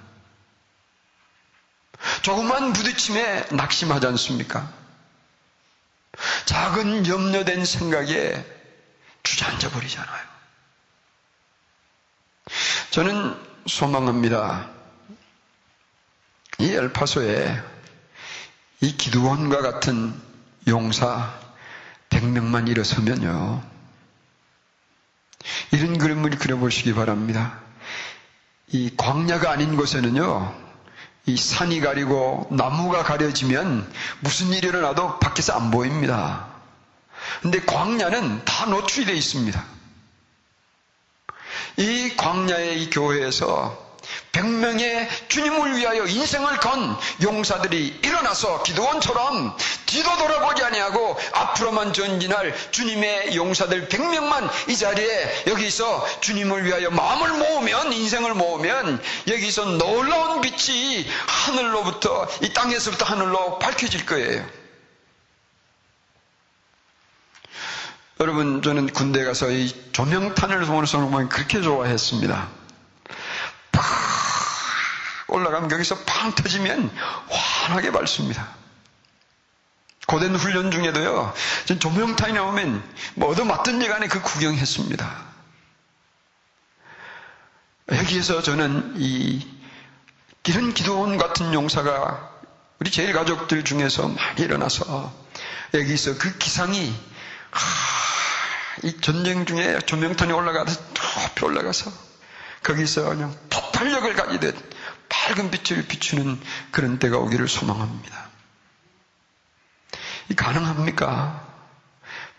조그만 2.22 2.72
부딪힘에 2.72 3.48
낙심하지 3.52 4.06
않습니까? 4.08 4.70
작은 6.44 7.06
염려된 7.06 7.64
생각에 7.64 8.44
주저앉아 9.22 9.70
버리잖아요. 9.70 10.26
저는 12.90 13.55
소망합니다. 13.66 14.68
이 16.58 16.72
엘파소에 16.72 17.62
이 18.80 18.96
기도원과 18.96 19.60
같은 19.60 20.14
용사 20.68 21.34
100명만 22.10 22.68
일어서면요. 22.68 23.62
이런 25.72 25.98
그림을 25.98 26.30
그려보시기 26.30 26.94
바랍니다. 26.94 27.60
이 28.68 28.90
광야가 28.96 29.50
아닌 29.50 29.76
곳에는요, 29.76 30.54
이 31.26 31.36
산이 31.36 31.80
가리고 31.80 32.48
나무가 32.50 33.02
가려지면 33.02 33.92
무슨 34.20 34.52
일이 34.52 34.68
일어나도 34.68 35.18
밖에서 35.18 35.54
안 35.54 35.70
보입니다. 35.70 36.48
근데 37.42 37.60
광야는 37.60 38.44
다 38.44 38.66
노출이 38.66 39.06
되어 39.06 39.14
있습니다. 39.14 39.75
이 41.76 42.14
광야의 42.16 42.82
이 42.82 42.90
교회에서 42.90 43.86
100명의 44.32 45.08
주님을 45.28 45.76
위하여 45.76 46.06
인생을 46.06 46.58
건 46.58 46.96
용사들이 47.22 48.00
일어나서 48.02 48.62
기도원처럼 48.62 49.56
뒤도 49.86 50.16
돌아보지 50.16 50.62
아니하고 50.62 51.18
앞으로만 51.32 51.92
전진할 51.92 52.54
주님의 52.70 53.34
용사들 53.34 53.88
100명만 53.88 54.48
이 54.68 54.76
자리에 54.76 55.44
여기서 55.46 56.06
주님을 56.20 56.64
위하여 56.64 56.90
마음을 56.90 57.30
모으면 57.30 57.92
인생을 57.92 58.34
모으면 58.34 59.02
여기서 59.28 59.64
놀라운 59.64 60.40
빛이 60.40 61.06
하늘로부터 61.26 62.28
이 62.42 62.52
땅에서부터 62.52 63.04
하늘로 63.04 63.58
밝혀질 63.58 64.06
거예요. 64.06 64.65
여러분 68.20 68.62
저는 68.62 68.86
군대 68.88 69.24
가서 69.24 69.50
이 69.50 69.74
조명탄을 69.92 70.64
보는 70.64 70.86
성공을 70.86 71.28
그렇게 71.28 71.60
좋아했습니다. 71.60 72.48
올라가면 75.28 75.68
거기서 75.68 75.98
팡 76.06 76.34
터지면 76.34 76.90
환하게 77.28 77.92
밝습니다. 77.92 78.48
고된 80.06 80.36
훈련 80.36 80.70
중에도요, 80.70 81.34
조명탄이 81.78 82.32
나오면 82.32 82.82
뭐 83.16 83.30
얻어맞던 83.30 83.82
예간에 83.82 84.06
그 84.06 84.22
구경했습니다. 84.22 85.26
여기에서 87.92 88.42
저는 88.42 88.94
이, 88.96 89.46
이런 90.46 90.72
기도원 90.74 91.18
같은 91.18 91.52
용사가 91.52 92.30
우리 92.78 92.90
제일 92.90 93.12
가족들 93.12 93.64
중에서 93.64 94.08
많이 94.08 94.42
일어나서 94.42 95.12
여기서 95.74 96.18
그 96.18 96.38
기상이, 96.38 96.90
하, 96.90 97.15
이 98.82 99.00
전쟁 99.00 99.46
중에 99.46 99.78
조명탄이 99.80 100.32
올라가서 100.32 100.80
높이 100.94 101.44
올라가서 101.44 101.90
거기서 102.62 103.04
그냥 103.04 103.36
폭발력을 103.50 104.14
가지듯 104.14 104.56
밝은 105.08 105.50
빛을 105.50 105.86
비추는 105.86 106.40
그런 106.70 106.98
때가 106.98 107.18
오기를 107.18 107.48
소망합니다. 107.48 108.26
이 110.28 110.34
가능합니까? 110.34 111.46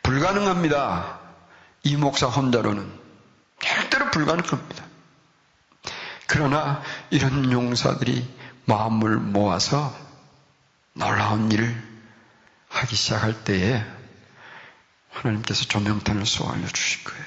불가능합니다. 0.03 1.19
이 1.83 1.95
목사 1.95 2.27
혼자로는 2.27 2.91
절대로 3.59 4.11
불가능합니다. 4.11 4.85
그러나 6.27 6.81
이런 7.09 7.51
용사들이 7.51 8.27
마음을 8.65 9.17
모아서 9.17 9.95
놀라운 10.93 11.51
일을 11.51 11.81
하기 12.69 12.95
시작할 12.95 13.43
때에 13.43 13.85
하나님께서 15.21 15.65
조명탄을 15.65 16.25
쏘아려 16.25 16.67
주실 16.67 17.03
거예요. 17.03 17.25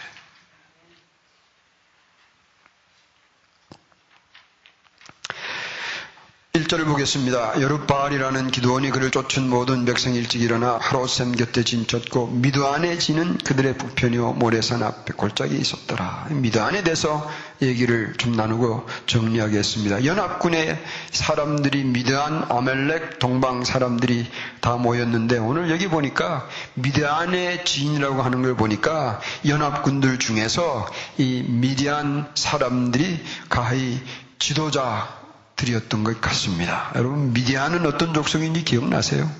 1절을 6.70 6.86
보겠습니다. 6.86 7.60
여룻바알이라는 7.60 8.52
기도원이 8.52 8.90
그를 8.90 9.10
쫓은 9.10 9.48
모든 9.48 9.84
백성이 9.84 10.18
일찍 10.18 10.40
일어나 10.40 10.78
하로셈 10.80 11.32
곁에 11.32 11.64
진쳤고 11.64 12.28
미드안에 12.28 12.98
지는 12.98 13.38
그들의 13.38 13.76
북편이요 13.76 14.34
모래산 14.34 14.84
앞에 14.84 15.14
골짜기에 15.14 15.58
있었더라. 15.58 16.28
미드안에 16.30 16.84
대해서 16.84 17.28
얘기를 17.60 18.14
좀 18.18 18.32
나누고 18.32 18.86
정리하겠습니다. 19.06 20.04
연합군의 20.04 20.78
사람들이 21.10 21.82
미드안, 21.82 22.46
아멜렉, 22.48 23.18
동방 23.18 23.64
사람들이 23.64 24.26
다 24.60 24.76
모였는데 24.76 25.38
오늘 25.38 25.70
여기 25.70 25.88
보니까 25.88 26.48
미드안의 26.74 27.64
지인이라고 27.64 28.22
하는 28.22 28.42
걸 28.42 28.54
보니까 28.54 29.20
연합군들 29.44 30.20
중에서 30.20 30.86
이 31.18 31.42
미디안 31.48 32.30
사람들이 32.34 33.24
가히 33.48 34.00
지도자 34.38 35.19
들이었던 35.60 36.04
것 36.04 36.20
같습니다. 36.22 36.90
여러분, 36.94 37.34
미디안은 37.34 37.84
어떤 37.84 38.14
족속인지 38.14 38.64
기억나세요? 38.64 39.30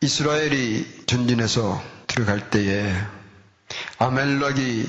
이스라엘이 0.00 1.04
전진해서 1.06 1.82
들어갈 2.06 2.50
때에 2.50 2.94
아멜락이 3.98 4.86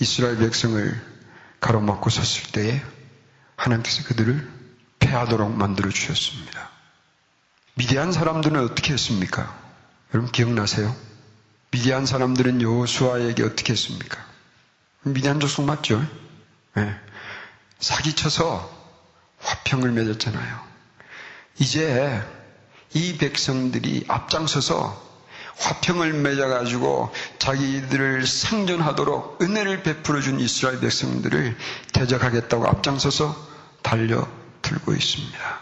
이스라엘 0.00 0.38
백성을 0.38 1.14
가로막고 1.60 2.08
섰을 2.08 2.52
때에 2.52 2.82
하나님께서 3.56 4.04
그들을 4.04 4.50
패하도록 5.00 5.54
만들어 5.54 5.90
주셨습니다. 5.90 6.70
미디안 7.74 8.12
사람들은 8.12 8.58
어떻게 8.64 8.94
했습니까? 8.94 9.54
여러분 10.14 10.32
기억나세요? 10.32 10.94
미디안 11.70 12.06
사람들은 12.06 12.62
여호수아에게 12.62 13.42
어떻게 13.42 13.74
했습니까? 13.74 14.24
미디안 15.02 15.38
족속 15.38 15.66
맞죠? 15.66 16.02
네. 16.76 16.94
사기쳐서 17.80 18.73
화평 19.44 19.64
화평을 19.74 19.92
맺었잖아요. 19.92 20.60
이제 21.58 22.22
이 22.94 23.16
백성들이 23.18 24.04
앞장서서 24.08 25.02
화평을 25.56 26.12
맺어가지고 26.14 27.12
자기들을 27.38 28.26
상전하도록 28.26 29.40
은혜를 29.42 29.82
베풀어준 29.82 30.40
이스라엘 30.40 30.80
백성들을 30.80 31.56
대적하겠다고 31.92 32.66
앞장서서 32.66 33.36
달려들고 33.82 34.92
있습니다. 34.94 35.60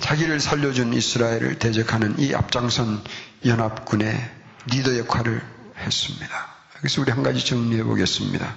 자기를 0.00 0.40
살려준 0.40 0.92
이스라엘을 0.94 1.58
대적하는 1.58 2.18
이 2.18 2.34
앞장선 2.34 3.02
연합군의 3.44 4.30
리더 4.66 4.96
역할을 4.98 5.42
했습니다. 5.78 6.54
그래서 6.78 7.00
우리 7.00 7.10
한 7.12 7.22
가지 7.22 7.44
정리해 7.44 7.82
보겠습니다. 7.84 8.54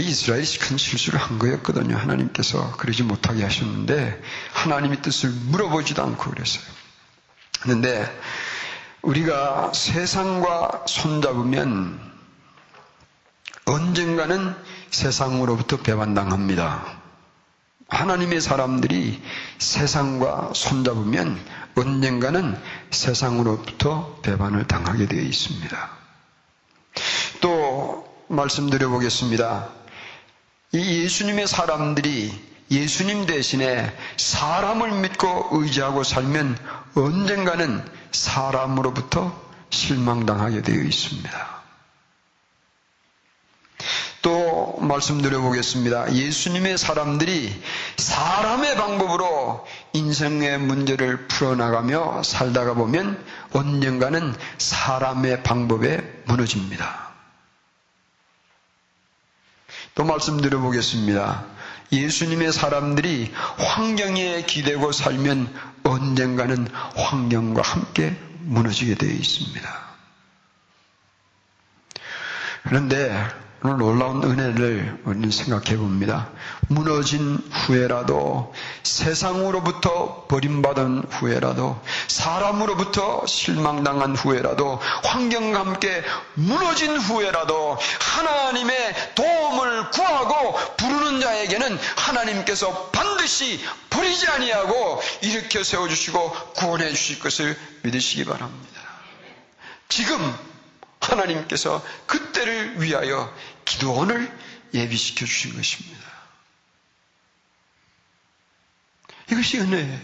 이스라엘이 0.00 0.58
큰 0.58 0.76
실수를 0.76 1.18
한 1.18 1.38
거였거든요. 1.38 1.96
하나님께서 1.96 2.76
그러지 2.76 3.02
못하게 3.02 3.42
하셨는데 3.44 4.20
하나님의 4.52 5.02
뜻을 5.02 5.30
물어보지도 5.30 6.02
않고 6.02 6.30
그랬어요. 6.30 6.64
그런데 7.60 8.06
우리가 9.02 9.72
세상과 9.72 10.84
손잡으면 10.86 12.00
언젠가는 13.64 14.54
세상으로부터 14.90 15.78
배반당합니다. 15.78 17.00
하나님의 17.88 18.40
사람들이 18.40 19.22
세상과 19.58 20.52
손잡으면 20.54 21.38
언젠가는 21.76 22.60
세상으로부터 22.90 24.18
배반을 24.22 24.66
당하게 24.66 25.06
되어 25.06 25.20
있습니다. 25.20 25.90
또 27.40 28.08
말씀드려 28.28 28.88
보겠습니다. 28.88 29.68
이 30.76 31.04
예수님의 31.04 31.46
사람들이 31.46 32.32
예수님 32.70 33.26
대신에 33.26 33.92
사람을 34.16 35.00
믿고 35.00 35.48
의지하고 35.52 36.04
살면 36.04 36.58
언젠가는 36.94 37.82
사람으로부터 38.12 39.40
실망당하게 39.70 40.62
되어 40.62 40.82
있습니다. 40.82 41.56
또 44.22 44.76
말씀드려 44.80 45.40
보겠습니다. 45.40 46.12
예수님의 46.12 46.78
사람들이 46.78 47.62
사람의 47.96 48.74
방법으로 48.76 49.64
인생의 49.92 50.58
문제를 50.58 51.28
풀어나가며 51.28 52.24
살다가 52.24 52.74
보면 52.74 53.24
언젠가는 53.52 54.34
사람의 54.58 55.44
방법에 55.44 55.98
무너집니다. 56.26 57.05
또 59.96 60.04
말씀드려 60.04 60.60
보겠습니다. 60.60 61.44
예수님의 61.90 62.52
사람들이 62.52 63.32
환경에 63.56 64.42
기대고 64.42 64.92
살면 64.92 65.52
언젠가는 65.84 66.68
환경과 66.94 67.62
함께 67.62 68.14
무너지게 68.40 68.94
되어 68.96 69.10
있습니다. 69.10 69.86
그런데 72.64 73.26
오늘 73.62 73.78
놀라운 73.78 74.22
은혜를 74.22 75.00
우리는 75.04 75.30
생각해 75.30 75.76
봅니다. 75.78 76.28
무너진 76.68 77.38
후에라도 77.50 78.52
세상으로부터 78.82 80.26
버림받은 80.28 81.04
후에라도 81.10 81.80
사람으로부터 82.06 83.26
실망당한 83.26 84.14
후에라도 84.14 84.78
환경과 85.04 85.60
함께 85.60 86.04
무너진 86.34 86.96
후에라도 86.98 87.78
하나님의 88.00 89.14
도움을 89.14 89.90
구하고 89.90 90.58
부르는 90.76 91.20
자에게는 91.20 91.78
하나님께서 91.96 92.90
반드시 92.92 93.58
버리지 93.88 94.26
아니하고 94.28 95.00
일으켜 95.22 95.64
세워주시고 95.64 96.30
구원해 96.56 96.90
주실 96.90 97.20
것을 97.20 97.56
믿으시기 97.82 98.26
바랍니다. 98.26 98.82
지금 99.88 100.18
하나님께서 101.12 101.84
그때를 102.06 102.80
위하여 102.80 103.34
기도원을 103.64 104.30
예비시켜 104.74 105.26
주신 105.26 105.56
것입니다. 105.56 106.06
이것이 109.30 109.58
은혜예요. 109.58 110.00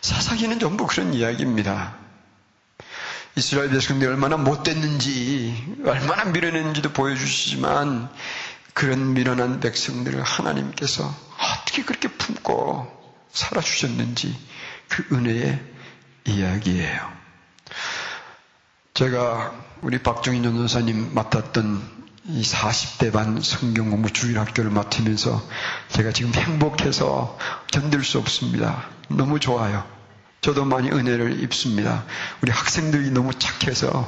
사사기는 0.00 0.58
전부 0.58 0.86
그런 0.86 1.14
이야기입니다. 1.14 1.96
이스라엘 3.36 3.70
백성들이 3.70 4.10
얼마나 4.10 4.36
못됐는지, 4.36 5.76
얼마나 5.84 6.24
미련했는지도 6.24 6.92
보여주시지만, 6.92 8.10
그런 8.74 9.12
미련한 9.14 9.60
백성들을 9.60 10.22
하나님께서 10.22 11.14
어떻게 11.38 11.84
그렇게 11.84 12.08
품고 12.08 13.00
살아주셨는지 13.32 14.36
그 14.88 15.06
은혜의 15.12 15.60
이야기예요. 16.26 17.19
제가 19.00 19.54
우리 19.80 20.02
박정희 20.02 20.42
전도사님 20.42 21.14
맡았던 21.14 21.80
이 22.26 22.42
40대 22.42 23.10
반 23.10 23.40
성경 23.40 23.88
공부 23.88 24.12
주일 24.12 24.38
학교를 24.38 24.70
맡으면서 24.70 25.42
제가 25.88 26.12
지금 26.12 26.34
행복해서 26.34 27.38
견딜 27.72 28.04
수 28.04 28.18
없습니다. 28.18 28.90
너무 29.08 29.40
좋아요. 29.40 29.86
저도 30.42 30.66
많이 30.66 30.90
은혜를 30.90 31.42
입습니다. 31.42 32.04
우리 32.42 32.52
학생들이 32.52 33.10
너무 33.10 33.32
착해서. 33.32 34.06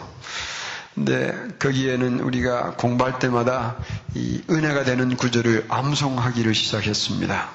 근데 0.94 1.32
거기에는 1.58 2.20
우리가 2.20 2.74
공부할 2.76 3.18
때마다 3.18 3.78
이 4.14 4.42
은혜가 4.50 4.84
되는 4.84 5.16
구절을 5.16 5.68
암송하기를 5.70 6.54
시작했습니다. 6.54 7.48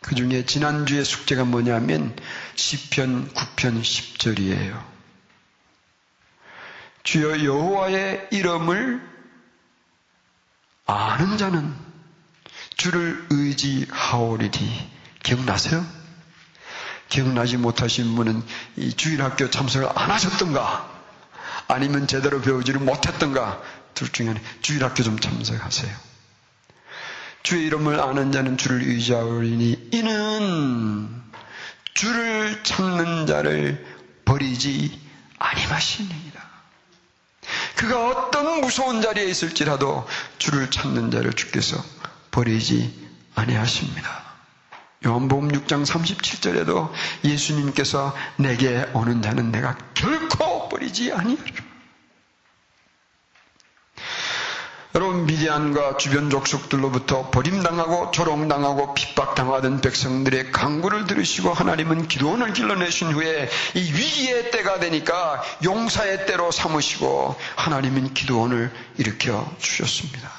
그 0.00 0.14
중에 0.14 0.46
지난주에 0.46 1.02
숙제가 1.02 1.42
뭐냐면 1.44 2.14
10편 2.54 3.34
9편 3.34 3.82
10절이에요. 3.82 4.95
주여 7.06 7.44
여호와의 7.44 8.28
이름을 8.32 9.00
아는 10.86 11.38
자는 11.38 11.72
주를 12.76 13.24
의지하오리니 13.30 14.90
기억나세요? 15.22 15.86
기억나지 17.08 17.58
못하신 17.58 18.16
분은 18.16 18.42
이 18.74 18.92
주일학교 18.92 19.48
참석을 19.48 19.88
안 19.94 20.10
하셨던가 20.10 20.90
아니면 21.68 22.08
제대로 22.08 22.40
배우지를 22.40 22.80
못했던가 22.80 23.62
둘 23.94 24.10
중에 24.10 24.34
주일학교 24.60 25.04
좀 25.04 25.16
참석하세요. 25.20 25.96
주의 27.44 27.66
이름을 27.66 28.00
아는 28.00 28.32
자는 28.32 28.56
주를 28.56 28.82
의지하오리니 28.82 29.90
이는 29.92 31.22
주를 31.94 32.64
찾는 32.64 33.28
자를 33.28 33.86
버리지 34.24 35.00
아니하시니이다. 35.38 36.25
그가 37.76 38.08
어떤 38.08 38.60
무서운 38.62 39.02
자리에 39.02 39.24
있을지라도 39.26 40.06
주를 40.38 40.70
찾는 40.70 41.10
자를 41.10 41.32
주께서 41.32 41.76
버리지 42.30 43.08
아니하십니다. 43.34 44.24
요한복음 45.04 45.48
6장 45.48 45.84
37절에도 45.84 46.90
예수님께서 47.22 48.16
내게 48.36 48.84
오는 48.94 49.22
자는 49.22 49.52
내가 49.52 49.76
결코 49.94 50.68
버리지 50.68 51.12
아니하리라. 51.12 51.65
여러분 54.96 55.26
미디안과 55.26 55.98
주변 55.98 56.30
족속들로부터 56.30 57.30
버림당하고 57.30 58.12
조롱당하고 58.12 58.94
핍박당하던 58.94 59.82
백성들의 59.82 60.52
강구를 60.52 61.06
들으시고 61.06 61.52
하나님은 61.52 62.08
기도원을 62.08 62.54
길러내신 62.54 63.12
후에 63.12 63.50
이 63.74 63.78
위기의 63.78 64.50
때가 64.52 64.80
되니까 64.80 65.42
용사의 65.62 66.24
때로 66.24 66.50
삼으시고 66.50 67.36
하나님은 67.56 68.14
기도원을 68.14 68.72
일으켜 68.96 69.46
주셨습니다. 69.58 70.30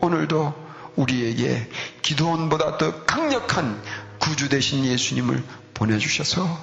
오늘도 0.00 0.54
우리에게 0.96 1.68
기도원보다 2.00 2.78
더 2.78 3.04
강력한 3.04 3.78
구주 4.20 4.48
되신 4.48 4.86
예수님을 4.86 5.44
보내주셔서 5.74 6.58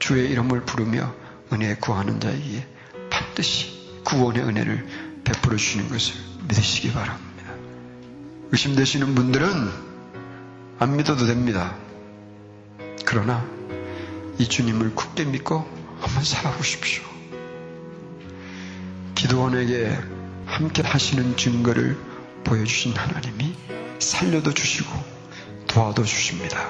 주의 0.00 0.30
이름을 0.30 0.66
부르며 0.66 1.14
은혜 1.50 1.76
구하는 1.76 2.20
자에게 2.20 2.68
반드시 3.08 4.02
구원의 4.04 4.42
은혜를 4.42 4.86
베풀어 5.24 5.56
주시는 5.56 5.88
것을 5.88 6.29
믿으시기 6.50 6.92
바랍니다. 6.92 7.52
의심되시는 8.50 9.14
분들은 9.14 9.46
안 10.80 10.96
믿어도 10.96 11.26
됩니다. 11.26 11.76
그러나 13.04 13.46
이 14.38 14.48
주님을 14.48 14.94
굳게 14.94 15.26
믿고 15.26 15.68
한번 16.00 16.24
살아보십시오. 16.24 17.04
기도원에게 19.14 19.96
함께 20.46 20.82
하시는 20.82 21.36
증거를 21.36 21.96
보여주신 22.42 22.96
하나님이 22.96 23.54
살려도 24.00 24.52
주시고 24.52 24.90
도와도 25.68 26.02
주십니다. 26.04 26.68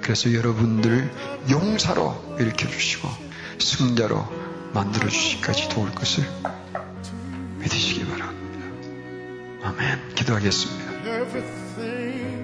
그래서 0.00 0.32
여러분들을 0.32 1.12
용사로 1.50 2.36
일으켜 2.38 2.68
주시고 2.68 3.08
승자로 3.58 4.70
만들어 4.72 5.08
주시기까지 5.08 5.68
도울 5.68 5.92
것을 5.92 6.24
믿으시기 7.58 8.00
바랍니다. 8.00 8.11
아멘. 9.71 9.99
기도하겠습니다. 10.15 10.87
everything. 11.07 12.43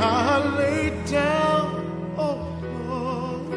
I 0.00 0.38
lay 0.56 0.90
down, 1.06 2.14
oh 2.16 2.38
Lord, 2.88 3.50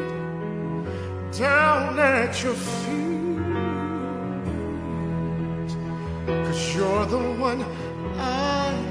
down 1.32 1.98
at 1.98 2.42
your 2.42 2.54
feet. 2.54 2.92
Cause 6.26 6.74
you're 6.74 7.06
the 7.06 7.18
one 7.38 7.64
I 8.18 8.85